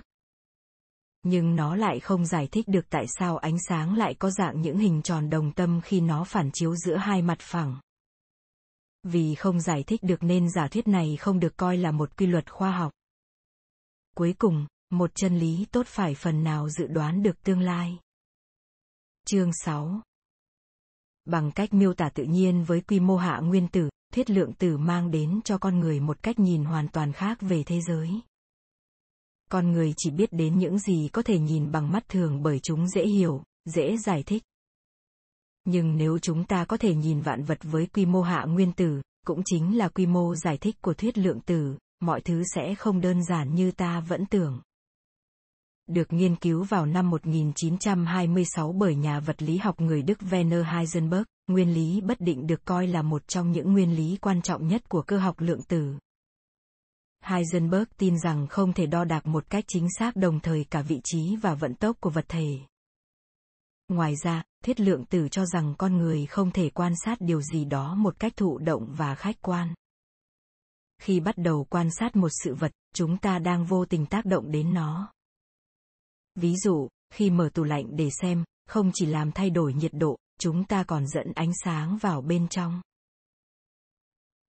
Nhưng 1.23 1.55
nó 1.55 1.75
lại 1.75 1.99
không 1.99 2.25
giải 2.25 2.47
thích 2.51 2.67
được 2.67 2.89
tại 2.89 3.05
sao 3.07 3.37
ánh 3.37 3.57
sáng 3.67 3.97
lại 3.97 4.13
có 4.13 4.31
dạng 4.31 4.61
những 4.61 4.77
hình 4.77 5.01
tròn 5.01 5.29
đồng 5.29 5.51
tâm 5.53 5.81
khi 5.83 6.01
nó 6.01 6.23
phản 6.23 6.49
chiếu 6.53 6.75
giữa 6.75 6.95
hai 6.95 7.21
mặt 7.21 7.37
phẳng. 7.39 7.79
Vì 9.03 9.35
không 9.35 9.59
giải 9.59 9.83
thích 9.83 10.03
được 10.03 10.23
nên 10.23 10.49
giả 10.49 10.67
thuyết 10.67 10.87
này 10.87 11.17
không 11.19 11.39
được 11.39 11.57
coi 11.57 11.77
là 11.77 11.91
một 11.91 12.17
quy 12.17 12.25
luật 12.25 12.51
khoa 12.51 12.71
học. 12.71 12.91
Cuối 14.15 14.35
cùng, 14.37 14.67
một 14.89 15.11
chân 15.15 15.39
lý 15.39 15.65
tốt 15.71 15.87
phải 15.87 16.15
phần 16.15 16.43
nào 16.43 16.69
dự 16.69 16.87
đoán 16.87 17.23
được 17.23 17.43
tương 17.43 17.59
lai. 17.59 17.99
Chương 19.25 19.53
6 19.53 20.01
Bằng 21.25 21.51
cách 21.51 21.73
miêu 21.73 21.93
tả 21.93 22.09
tự 22.09 22.23
nhiên 22.23 22.63
với 22.63 22.81
quy 22.81 22.99
mô 22.99 23.17
hạ 23.17 23.39
nguyên 23.39 23.67
tử, 23.67 23.89
thuyết 24.11 24.29
lượng 24.29 24.53
tử 24.53 24.77
mang 24.77 25.11
đến 25.11 25.39
cho 25.43 25.57
con 25.57 25.79
người 25.79 25.99
một 25.99 26.23
cách 26.23 26.39
nhìn 26.39 26.63
hoàn 26.63 26.87
toàn 26.87 27.13
khác 27.13 27.37
về 27.41 27.63
thế 27.63 27.81
giới. 27.81 28.09
Con 29.51 29.71
người 29.71 29.93
chỉ 29.97 30.11
biết 30.11 30.33
đến 30.33 30.59
những 30.59 30.79
gì 30.79 31.09
có 31.13 31.21
thể 31.21 31.39
nhìn 31.39 31.71
bằng 31.71 31.91
mắt 31.91 32.09
thường 32.09 32.43
bởi 32.43 32.59
chúng 32.59 32.87
dễ 32.87 33.05
hiểu, 33.05 33.43
dễ 33.65 33.97
giải 33.97 34.23
thích. 34.23 34.43
Nhưng 35.65 35.97
nếu 35.97 36.19
chúng 36.19 36.43
ta 36.43 36.65
có 36.65 36.77
thể 36.77 36.95
nhìn 36.95 37.21
vạn 37.21 37.43
vật 37.43 37.59
với 37.61 37.85
quy 37.85 38.05
mô 38.05 38.21
hạ 38.21 38.45
nguyên 38.45 38.71
tử, 38.71 39.01
cũng 39.25 39.41
chính 39.45 39.77
là 39.77 39.89
quy 39.89 40.05
mô 40.05 40.35
giải 40.35 40.57
thích 40.57 40.75
của 40.81 40.93
thuyết 40.93 41.17
lượng 41.17 41.39
tử, 41.39 41.77
mọi 41.99 42.21
thứ 42.21 42.43
sẽ 42.55 42.75
không 42.75 43.01
đơn 43.01 43.23
giản 43.23 43.55
như 43.55 43.71
ta 43.71 43.99
vẫn 43.99 44.25
tưởng. 44.25 44.61
Được 45.87 46.13
nghiên 46.13 46.35
cứu 46.35 46.63
vào 46.63 46.85
năm 46.85 47.09
1926 47.09 48.71
bởi 48.71 48.95
nhà 48.95 49.19
vật 49.19 49.41
lý 49.41 49.57
học 49.57 49.81
người 49.81 50.01
Đức 50.01 50.19
Werner 50.21 50.63
Heisenberg, 50.63 51.23
nguyên 51.51 51.74
lý 51.74 52.01
bất 52.01 52.22
định 52.22 52.48
được 52.48 52.65
coi 52.65 52.88
là 52.88 53.01
một 53.01 53.27
trong 53.27 53.51
những 53.51 53.74
nguyên 53.74 53.96
lý 53.96 54.17
quan 54.22 54.41
trọng 54.41 54.67
nhất 54.67 54.89
của 54.89 55.01
cơ 55.01 55.17
học 55.17 55.39
lượng 55.39 55.63
tử. 55.63 55.96
Heisenberg 57.24 57.84
tin 57.98 58.20
rằng 58.20 58.48
không 58.48 58.74
thể 58.74 58.86
đo 58.86 59.03
đạc 59.03 59.25
một 59.27 59.50
cách 59.50 59.63
chính 59.67 59.88
xác 60.00 60.15
đồng 60.15 60.39
thời 60.39 60.65
cả 60.70 60.81
vị 60.81 61.01
trí 61.03 61.36
và 61.36 61.53
vận 61.53 61.75
tốc 61.75 61.98
của 62.00 62.10
vật 62.10 62.25
thể. 62.27 62.60
Ngoài 63.88 64.15
ra, 64.24 64.43
thuyết 64.63 64.79
lượng 64.79 65.05
tử 65.05 65.27
cho 65.31 65.46
rằng 65.46 65.75
con 65.77 65.98
người 65.98 66.25
không 66.25 66.51
thể 66.51 66.70
quan 66.70 66.93
sát 67.05 67.22
điều 67.22 67.41
gì 67.41 67.65
đó 67.65 67.96
một 67.96 68.20
cách 68.20 68.34
thụ 68.38 68.58
động 68.58 68.93
và 68.98 69.15
khách 69.15 69.41
quan. 69.41 69.74
Khi 71.01 71.20
bắt 71.20 71.38
đầu 71.38 71.65
quan 71.70 71.89
sát 72.00 72.15
một 72.15 72.29
sự 72.43 72.55
vật, 72.55 72.72
chúng 72.93 73.17
ta 73.17 73.39
đang 73.39 73.65
vô 73.65 73.86
tình 73.86 74.05
tác 74.05 74.25
động 74.25 74.51
đến 74.51 74.74
nó. 74.74 75.13
Ví 76.36 76.55
dụ, 76.55 76.88
khi 77.11 77.29
mở 77.29 77.49
tủ 77.53 77.63
lạnh 77.63 77.85
để 77.95 78.09
xem, 78.21 78.43
không 78.65 78.91
chỉ 78.93 79.05
làm 79.05 79.31
thay 79.31 79.49
đổi 79.49 79.73
nhiệt 79.73 79.91
độ, 79.93 80.17
chúng 80.39 80.63
ta 80.63 80.83
còn 80.83 81.07
dẫn 81.07 81.31
ánh 81.35 81.51
sáng 81.63 81.97
vào 81.97 82.21
bên 82.21 82.47
trong. 82.47 82.81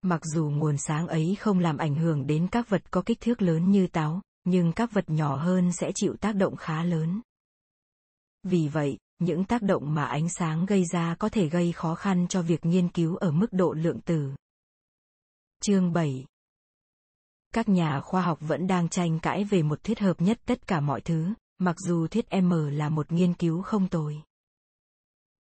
Mặc 0.02 0.20
dù 0.24 0.50
nguồn 0.50 0.78
sáng 0.78 1.08
ấy 1.08 1.36
không 1.40 1.58
làm 1.58 1.76
ảnh 1.76 1.94
hưởng 1.94 2.26
đến 2.26 2.48
các 2.52 2.68
vật 2.68 2.82
có 2.90 3.02
kích 3.06 3.20
thước 3.20 3.42
lớn 3.42 3.70
như 3.70 3.86
táo, 3.86 4.20
nhưng 4.44 4.72
các 4.72 4.92
vật 4.92 5.10
nhỏ 5.10 5.36
hơn 5.36 5.72
sẽ 5.72 5.92
chịu 5.94 6.16
tác 6.20 6.36
động 6.36 6.56
khá 6.56 6.84
lớn. 6.84 7.20
Vì 8.42 8.68
vậy, 8.68 8.98
những 9.18 9.44
tác 9.44 9.62
động 9.62 9.94
mà 9.94 10.04
ánh 10.04 10.28
sáng 10.28 10.66
gây 10.66 10.84
ra 10.84 11.14
có 11.14 11.28
thể 11.28 11.48
gây 11.48 11.72
khó 11.72 11.94
khăn 11.94 12.26
cho 12.28 12.42
việc 12.42 12.66
nghiên 12.66 12.88
cứu 12.88 13.16
ở 13.16 13.30
mức 13.30 13.52
độ 13.52 13.72
lượng 13.72 14.00
tử. 14.00 14.34
Chương 15.60 15.92
7 15.92 16.26
Các 17.54 17.68
nhà 17.68 18.00
khoa 18.00 18.22
học 18.22 18.38
vẫn 18.40 18.66
đang 18.66 18.88
tranh 18.88 19.18
cãi 19.20 19.44
về 19.44 19.62
một 19.62 19.84
thiết 19.84 19.98
hợp 19.98 20.20
nhất 20.20 20.40
tất 20.44 20.66
cả 20.66 20.80
mọi 20.80 21.00
thứ, 21.00 21.32
mặc 21.58 21.76
dù 21.78 22.06
thuyết 22.06 22.26
M 22.42 22.50
là 22.50 22.88
một 22.88 23.12
nghiên 23.12 23.34
cứu 23.34 23.62
không 23.62 23.88
tồi. 23.88 24.22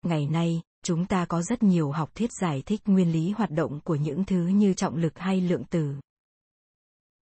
Ngày 0.01 0.27
nay, 0.27 0.61
chúng 0.83 1.05
ta 1.05 1.25
có 1.25 1.41
rất 1.41 1.63
nhiều 1.63 1.91
học 1.91 2.15
thuyết 2.15 2.29
giải 2.41 2.63
thích 2.65 2.81
nguyên 2.85 3.11
lý 3.11 3.31
hoạt 3.31 3.51
động 3.51 3.79
của 3.83 3.95
những 3.95 4.25
thứ 4.25 4.47
như 4.47 4.73
trọng 4.73 4.95
lực 4.95 5.17
hay 5.19 5.41
lượng 5.41 5.63
tử. 5.63 5.95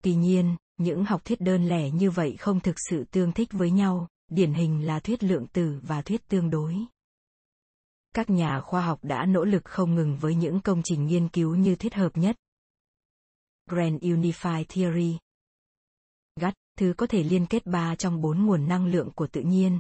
Tuy 0.04 0.15
nhiên, 0.15 0.56
những 0.77 1.06
học 1.06 1.25
thuyết 1.25 1.42
đơn 1.42 1.68
lẻ 1.68 1.89
như 1.89 2.12
vậy 2.12 2.36
không 2.39 2.60
thực 2.60 2.75
sự 2.89 3.04
tương 3.12 3.32
thích 3.32 3.50
với 3.51 3.72
nhau, 3.72 4.08
điển 4.27 4.54
hình 4.54 4.86
là 4.86 5.00
thuyết 5.00 5.24
lượng 5.24 5.48
tử 5.48 5.80
và 5.84 6.01
thuyết 6.01 6.27
tương 6.27 6.50
đối. 6.50 6.75
Các 8.13 8.30
nhà 8.30 8.62
khoa 8.62 8.82
học 8.82 9.00
đã 9.04 9.25
nỗ 9.25 9.46
lực 9.46 9.65
không 9.65 9.96
ngừng 9.96 10.18
với 10.18 10.36
những 10.36 10.62
công 10.62 10.82
trình 10.84 11.06
nghiên 11.06 11.30
cứu 11.30 11.56
như 11.56 11.75
thuyết 11.75 11.94
hợp 11.94 12.18
nhất. 12.18 12.36
Grand 13.70 14.04
Unified 14.04 14.63
Theory 14.70 15.18
GATT, 16.36 16.54
thứ 16.77 16.94
có 16.98 17.08
thể 17.08 17.24
liên 17.24 17.46
kết 17.46 17.65
ba 17.65 17.96
trong 17.96 18.22
bốn 18.22 18.46
nguồn 18.46 18.67
năng 18.67 18.86
lượng 18.86 19.12
của 19.15 19.27
tự 19.27 19.41
nhiên. 19.41 19.79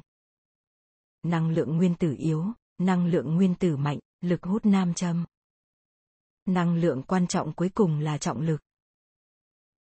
Năng 1.23 1.49
lượng 1.49 1.77
nguyên 1.77 1.95
tử 1.95 2.15
yếu, 2.17 2.45
năng 2.77 3.05
lượng 3.05 3.35
nguyên 3.35 3.55
tử 3.55 3.77
mạnh, 3.77 3.99
lực 4.21 4.43
hút 4.43 4.65
nam 4.65 4.93
châm. 4.93 5.25
Năng 6.45 6.75
lượng 6.75 7.03
quan 7.03 7.27
trọng 7.27 7.53
cuối 7.53 7.69
cùng 7.69 7.99
là 7.99 8.17
trọng 8.17 8.41
lực. 8.41 8.61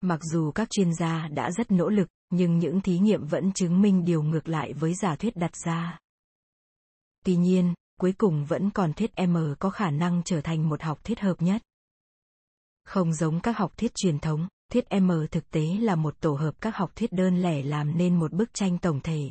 Mặc 0.00 0.20
dù 0.32 0.50
các 0.50 0.70
chuyên 0.70 0.94
gia 0.94 1.28
đã 1.28 1.50
rất 1.50 1.70
nỗ 1.70 1.88
lực, 1.88 2.08
nhưng 2.30 2.58
những 2.58 2.80
thí 2.80 2.98
nghiệm 2.98 3.26
vẫn 3.26 3.52
chứng 3.52 3.82
minh 3.82 4.04
điều 4.04 4.22
ngược 4.22 4.48
lại 4.48 4.72
với 4.72 4.94
giả 4.94 5.16
thuyết 5.16 5.36
đặt 5.36 5.56
ra. 5.64 5.98
Tuy 7.24 7.36
nhiên, 7.36 7.74
cuối 8.00 8.12
cùng 8.18 8.44
vẫn 8.44 8.70
còn 8.70 8.92
thuyết 8.92 9.10
M 9.28 9.36
có 9.58 9.70
khả 9.70 9.90
năng 9.90 10.22
trở 10.24 10.40
thành 10.40 10.68
một 10.68 10.82
học 10.82 11.04
thuyết 11.04 11.20
hợp 11.20 11.42
nhất. 11.42 11.62
Không 12.84 13.12
giống 13.12 13.40
các 13.40 13.56
học 13.56 13.76
thuyết 13.76 13.94
truyền 13.94 14.18
thống, 14.18 14.48
thuyết 14.72 14.84
M 15.00 15.10
thực 15.30 15.50
tế 15.50 15.66
là 15.80 15.94
một 15.94 16.20
tổ 16.20 16.34
hợp 16.34 16.54
các 16.60 16.76
học 16.76 16.96
thuyết 16.96 17.12
đơn 17.12 17.42
lẻ 17.42 17.62
làm 17.62 17.98
nên 17.98 18.16
một 18.18 18.32
bức 18.32 18.54
tranh 18.54 18.78
tổng 18.78 19.00
thể. 19.00 19.30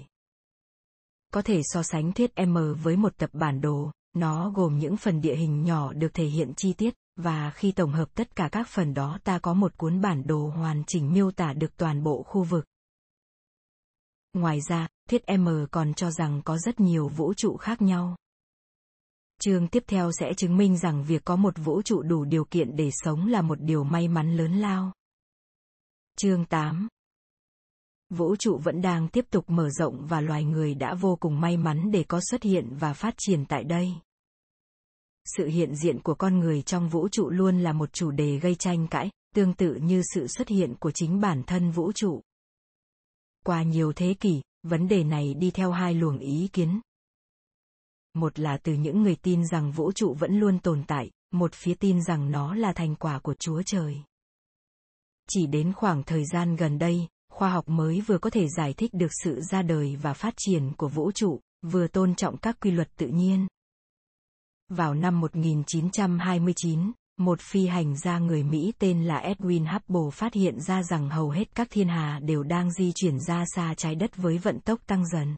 Có 1.33 1.41
thể 1.41 1.61
so 1.63 1.83
sánh 1.83 2.13
thuyết 2.13 2.31
M 2.47 2.57
với 2.83 2.97
một 2.97 3.17
tập 3.17 3.29
bản 3.33 3.61
đồ, 3.61 3.91
nó 4.13 4.49
gồm 4.49 4.77
những 4.77 4.97
phần 4.97 5.21
địa 5.21 5.35
hình 5.35 5.63
nhỏ 5.63 5.93
được 5.93 6.13
thể 6.13 6.25
hiện 6.25 6.53
chi 6.57 6.73
tiết, 6.73 6.93
và 7.15 7.51
khi 7.51 7.71
tổng 7.71 7.91
hợp 7.91 8.13
tất 8.13 8.35
cả 8.35 8.49
các 8.51 8.67
phần 8.67 8.93
đó 8.93 9.19
ta 9.23 9.39
có 9.39 9.53
một 9.53 9.77
cuốn 9.77 10.01
bản 10.01 10.27
đồ 10.27 10.47
hoàn 10.47 10.83
chỉnh 10.87 11.13
miêu 11.13 11.31
tả 11.31 11.53
được 11.53 11.77
toàn 11.77 12.03
bộ 12.03 12.23
khu 12.23 12.43
vực. 12.43 12.65
Ngoài 14.33 14.59
ra, 14.69 14.87
thuyết 15.09 15.23
M 15.39 15.47
còn 15.71 15.93
cho 15.93 16.11
rằng 16.11 16.41
có 16.45 16.57
rất 16.57 16.79
nhiều 16.79 17.07
vũ 17.07 17.33
trụ 17.33 17.57
khác 17.57 17.81
nhau. 17.81 18.15
Chương 19.41 19.67
tiếp 19.67 19.83
theo 19.87 20.11
sẽ 20.19 20.33
chứng 20.33 20.57
minh 20.57 20.77
rằng 20.77 21.03
việc 21.03 21.25
có 21.25 21.35
một 21.35 21.53
vũ 21.57 21.81
trụ 21.81 22.01
đủ 22.01 22.25
điều 22.25 22.45
kiện 22.45 22.75
để 22.75 22.89
sống 22.91 23.27
là 23.27 23.41
một 23.41 23.61
điều 23.61 23.83
may 23.83 24.07
mắn 24.07 24.37
lớn 24.37 24.53
lao. 24.53 24.93
Chương 26.15 26.45
8 26.45 26.87
Vũ 28.09 28.35
trụ 28.35 28.57
vẫn 28.57 28.81
đang 28.81 29.07
tiếp 29.07 29.25
tục 29.29 29.45
mở 29.47 29.69
rộng 29.69 30.07
và 30.07 30.21
loài 30.21 30.43
người 30.43 30.75
đã 30.75 30.93
vô 30.93 31.15
cùng 31.19 31.41
may 31.41 31.57
mắn 31.57 31.91
để 31.91 32.03
có 32.07 32.19
xuất 32.31 32.43
hiện 32.43 32.75
và 32.79 32.93
phát 32.93 33.13
triển 33.17 33.45
tại 33.45 33.63
đây. 33.63 33.93
Sự 35.37 35.45
hiện 35.45 35.75
diện 35.75 35.99
của 36.01 36.15
con 36.15 36.39
người 36.39 36.61
trong 36.61 36.89
vũ 36.89 37.09
trụ 37.09 37.29
luôn 37.29 37.59
là 37.59 37.73
một 37.73 37.93
chủ 37.93 38.11
đề 38.11 38.39
gây 38.39 38.55
tranh 38.55 38.87
cãi, 38.87 39.11
tương 39.35 39.53
tự 39.53 39.75
như 39.75 40.01
sự 40.13 40.27
xuất 40.27 40.47
hiện 40.47 40.75
của 40.79 40.91
chính 40.91 41.21
bản 41.21 41.43
thân 41.43 41.71
vũ 41.71 41.91
trụ. 41.91 42.21
Qua 43.45 43.63
nhiều 43.63 43.93
thế 43.93 44.13
kỷ, 44.19 44.41
Vấn 44.63 44.87
đề 44.87 45.03
này 45.03 45.33
đi 45.33 45.51
theo 45.51 45.71
hai 45.71 45.93
luồng 45.93 46.19
ý 46.19 46.49
kiến. 46.53 46.81
Một 48.13 48.39
là 48.39 48.57
từ 48.57 48.73
những 48.73 49.03
người 49.03 49.15
tin 49.15 49.47
rằng 49.47 49.71
vũ 49.71 49.91
trụ 49.91 50.13
vẫn 50.13 50.39
luôn 50.39 50.59
tồn 50.59 50.83
tại, 50.87 51.11
một 51.31 51.53
phía 51.53 51.73
tin 51.73 52.03
rằng 52.03 52.31
nó 52.31 52.55
là 52.55 52.73
thành 52.73 52.95
quả 52.95 53.19
của 53.19 53.33
Chúa 53.33 53.61
Trời. 53.65 54.03
Chỉ 55.29 55.47
đến 55.47 55.73
khoảng 55.73 56.03
thời 56.03 56.25
gian 56.25 56.55
gần 56.55 56.79
đây, 56.79 57.07
khoa 57.29 57.49
học 57.49 57.69
mới 57.69 58.01
vừa 58.01 58.17
có 58.17 58.29
thể 58.29 58.47
giải 58.57 58.73
thích 58.73 58.93
được 58.93 59.11
sự 59.23 59.41
ra 59.41 59.61
đời 59.61 59.95
và 60.01 60.13
phát 60.13 60.33
triển 60.37 60.73
của 60.77 60.87
vũ 60.87 61.11
trụ, 61.11 61.39
vừa 61.61 61.87
tôn 61.87 62.15
trọng 62.15 62.37
các 62.37 62.59
quy 62.59 62.71
luật 62.71 62.89
tự 62.95 63.07
nhiên. 63.07 63.47
Vào 64.69 64.93
năm 64.93 65.19
1929, 65.19 66.91
một 67.17 67.41
phi 67.41 67.67
hành 67.67 67.97
gia 67.97 68.19
người 68.19 68.43
Mỹ 68.43 68.73
tên 68.79 69.03
là 69.03 69.21
Edwin 69.21 69.73
Hubble 69.73 70.11
phát 70.13 70.33
hiện 70.33 70.61
ra 70.61 70.83
rằng 70.83 71.09
hầu 71.09 71.29
hết 71.29 71.55
các 71.55 71.67
thiên 71.71 71.87
hà 71.87 72.19
đều 72.19 72.43
đang 72.43 72.71
di 72.71 72.91
chuyển 72.95 73.19
ra 73.19 73.45
xa 73.55 73.73
trái 73.77 73.95
đất 73.95 74.17
với 74.17 74.37
vận 74.37 74.59
tốc 74.59 74.87
tăng 74.87 75.05
dần. 75.07 75.35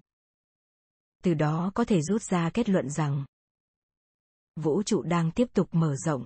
Từ 1.23 1.33
đó 1.33 1.71
có 1.73 1.85
thể 1.85 2.01
rút 2.01 2.21
ra 2.21 2.49
kết 2.49 2.69
luận 2.69 2.89
rằng 2.89 3.25
vũ 4.55 4.83
trụ 4.83 5.01
đang 5.01 5.31
tiếp 5.31 5.47
tục 5.53 5.69
mở 5.71 5.95
rộng. 5.95 6.25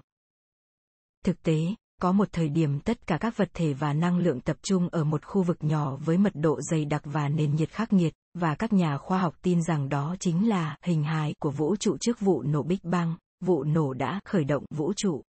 Thực 1.26 1.44
tế, 1.44 1.76
có 2.00 2.12
một 2.12 2.28
thời 2.32 2.50
điểm 2.50 2.80
tất 2.80 3.08
cả 3.08 3.18
các 3.18 3.38
vật 3.38 3.50
thể 3.54 3.74
và 3.74 3.94
năng 3.94 4.18
lượng 4.18 4.42
tập 4.42 4.58
trung 4.62 4.90
ở 4.92 5.04
một 5.04 5.26
khu 5.26 5.44
vực 5.44 5.58
nhỏ 5.64 5.96
với 5.96 6.18
mật 6.18 6.34
độ 6.36 6.62
dày 6.62 6.86
đặc 6.86 7.02
và 7.06 7.30
nền 7.30 7.56
nhiệt 7.56 7.70
khắc 7.70 7.94
nghiệt, 7.94 8.14
và 8.34 8.56
các 8.56 8.74
nhà 8.74 8.98
khoa 8.98 9.20
học 9.20 9.36
tin 9.42 9.64
rằng 9.64 9.90
đó 9.90 10.16
chính 10.20 10.50
là 10.50 10.78
hình 10.84 11.04
hài 11.04 11.34
của 11.40 11.52
vũ 11.52 11.76
trụ 11.76 11.98
trước 11.98 12.20
vụ 12.20 12.42
nổ 12.42 12.64
Big 12.64 12.80
Bang, 12.84 13.16
vụ 13.46 13.64
nổ 13.64 13.94
đã 13.94 14.20
khởi 14.26 14.44
động 14.44 14.66
vũ 14.70 14.94
trụ. 14.94 15.22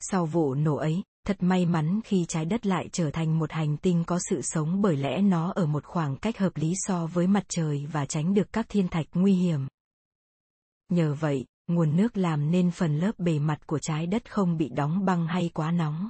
Sau 0.00 0.26
vụ 0.26 0.54
nổ 0.54 0.76
ấy, 0.76 1.02
thật 1.26 1.36
may 1.40 1.66
mắn 1.66 2.00
khi 2.04 2.24
trái 2.28 2.44
đất 2.44 2.66
lại 2.66 2.88
trở 2.92 3.10
thành 3.10 3.38
một 3.38 3.52
hành 3.52 3.76
tinh 3.76 4.04
có 4.06 4.18
sự 4.30 4.40
sống 4.42 4.82
bởi 4.82 4.96
lẽ 4.96 5.22
nó 5.22 5.52
ở 5.52 5.66
một 5.66 5.84
khoảng 5.84 6.16
cách 6.16 6.38
hợp 6.38 6.56
lý 6.56 6.72
so 6.76 7.06
với 7.06 7.26
mặt 7.26 7.44
trời 7.48 7.86
và 7.92 8.06
tránh 8.06 8.34
được 8.34 8.52
các 8.52 8.66
thiên 8.68 8.88
thạch 8.88 9.06
nguy 9.14 9.32
hiểm. 9.34 9.66
Nhờ 10.88 11.14
vậy, 11.14 11.44
nguồn 11.66 11.96
nước 11.96 12.16
làm 12.16 12.50
nên 12.50 12.70
phần 12.70 12.98
lớp 12.98 13.18
bề 13.18 13.38
mặt 13.38 13.66
của 13.66 13.78
trái 13.78 14.06
đất 14.06 14.32
không 14.32 14.56
bị 14.56 14.68
đóng 14.68 15.04
băng 15.04 15.26
hay 15.26 15.50
quá 15.54 15.70
nóng. 15.70 16.08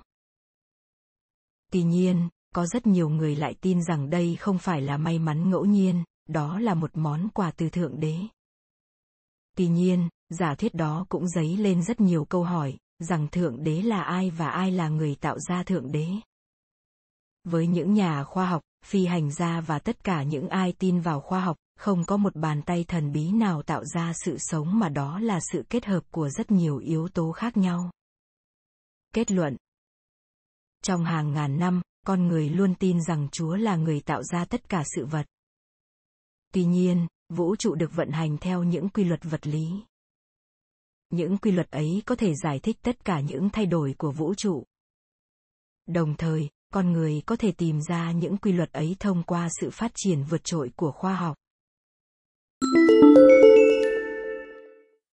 Tuy 1.73 1.83
nhiên, 1.83 2.29
có 2.55 2.67
rất 2.67 2.87
nhiều 2.87 3.09
người 3.09 3.37
lại 3.37 3.55
tin 3.61 3.83
rằng 3.83 4.11
đây 4.11 4.37
không 4.37 4.59
phải 4.59 4.81
là 4.81 4.97
may 4.97 5.19
mắn 5.19 5.51
ngẫu 5.51 5.65
nhiên, 5.65 6.05
đó 6.29 6.59
là 6.59 6.75
một 6.75 6.91
món 6.95 7.29
quà 7.29 7.51
từ 7.51 7.71
Thượng 7.71 8.01
Đế. 8.01 8.17
Tuy 9.57 9.69
nhiên, 9.69 10.09
giả 10.29 10.55
thuyết 10.55 10.75
đó 10.75 11.07
cũng 11.09 11.29
dấy 11.29 11.57
lên 11.57 11.83
rất 11.83 12.01
nhiều 12.01 12.25
câu 12.25 12.45
hỏi, 12.45 12.77
rằng 12.99 13.29
Thượng 13.29 13.65
Đế 13.65 13.83
là 13.83 14.03
ai 14.03 14.31
và 14.31 14.49
ai 14.49 14.71
là 14.71 14.89
người 14.89 15.15
tạo 15.15 15.39
ra 15.39 15.63
Thượng 15.63 15.93
Đế. 15.93 16.09
Với 17.45 17.67
những 17.67 17.93
nhà 17.95 18.25
khoa 18.25 18.47
học, 18.47 18.63
phi 18.85 19.07
hành 19.07 19.31
gia 19.33 19.61
và 19.61 19.79
tất 19.79 20.05
cả 20.05 20.23
những 20.23 20.49
ai 20.49 20.73
tin 20.79 21.01
vào 21.01 21.21
khoa 21.21 21.41
học, 21.41 21.57
không 21.77 22.05
có 22.05 22.17
một 22.17 22.37
bàn 22.37 22.63
tay 22.63 22.85
thần 22.89 23.13
bí 23.13 23.33
nào 23.33 23.63
tạo 23.63 23.85
ra 23.85 24.13
sự 24.25 24.37
sống 24.39 24.79
mà 24.79 24.89
đó 24.89 25.19
là 25.19 25.41
sự 25.53 25.65
kết 25.71 25.85
hợp 25.85 26.01
của 26.11 26.29
rất 26.29 26.51
nhiều 26.51 26.79
yếu 26.79 27.09
tố 27.09 27.33
khác 27.33 27.57
nhau. 27.57 27.91
Kết 29.15 29.31
luận 29.31 29.57
Trong 30.83 31.05
hàng 31.05 31.33
ngàn 31.33 31.59
năm, 31.59 31.83
con 32.07 32.27
người 32.27 32.49
luôn 32.49 32.75
tin 32.75 33.03
rằng 33.03 33.29
Chúa 33.33 33.55
là 33.55 33.77
người 33.77 34.01
tạo 34.01 34.23
ra 34.23 34.45
tất 34.45 34.69
cả 34.69 34.83
sự 34.97 35.07
vật. 35.07 35.27
Tuy 36.53 36.65
nhiên, 36.65 37.07
vũ 37.29 37.57
trụ 37.57 37.75
được 37.75 37.91
vận 37.95 38.11
hành 38.11 38.39
theo 38.39 38.63
những 38.63 38.89
quy 38.89 39.05
luật 39.05 39.21
vật 39.25 39.47
lý. 39.47 39.67
Những 41.11 41.39
quy 41.39 41.53
luật 41.53 41.71
ấy 41.71 42.03
có 42.07 42.17
thể 42.17 42.35
giải 42.35 42.59
thích 42.59 42.77
tất 42.83 43.05
cả 43.05 43.21
những 43.21 43.51
thay 43.51 43.67
đổi 43.67 43.95
của 43.99 44.13
vũ 44.13 44.35
trụ. 44.35 44.65
Đồng 45.87 46.15
thời, 46.17 46.49
con 46.73 46.93
người 46.93 47.23
có 47.27 47.37
thể 47.37 47.53
tìm 47.53 47.81
ra 47.89 48.13
những 48.13 48.37
quy 48.37 48.53
luật 48.53 48.73
ấy 48.73 48.97
thông 49.01 49.23
qua 49.23 49.49
sự 49.61 49.71
phát 49.71 49.93
triển 49.95 50.25
vượt 50.25 50.45
trội 50.45 50.71
của 50.77 50.93
khoa 50.93 51.15
học. 51.15 51.37
Thank 53.05 53.19
you. 53.19 53.44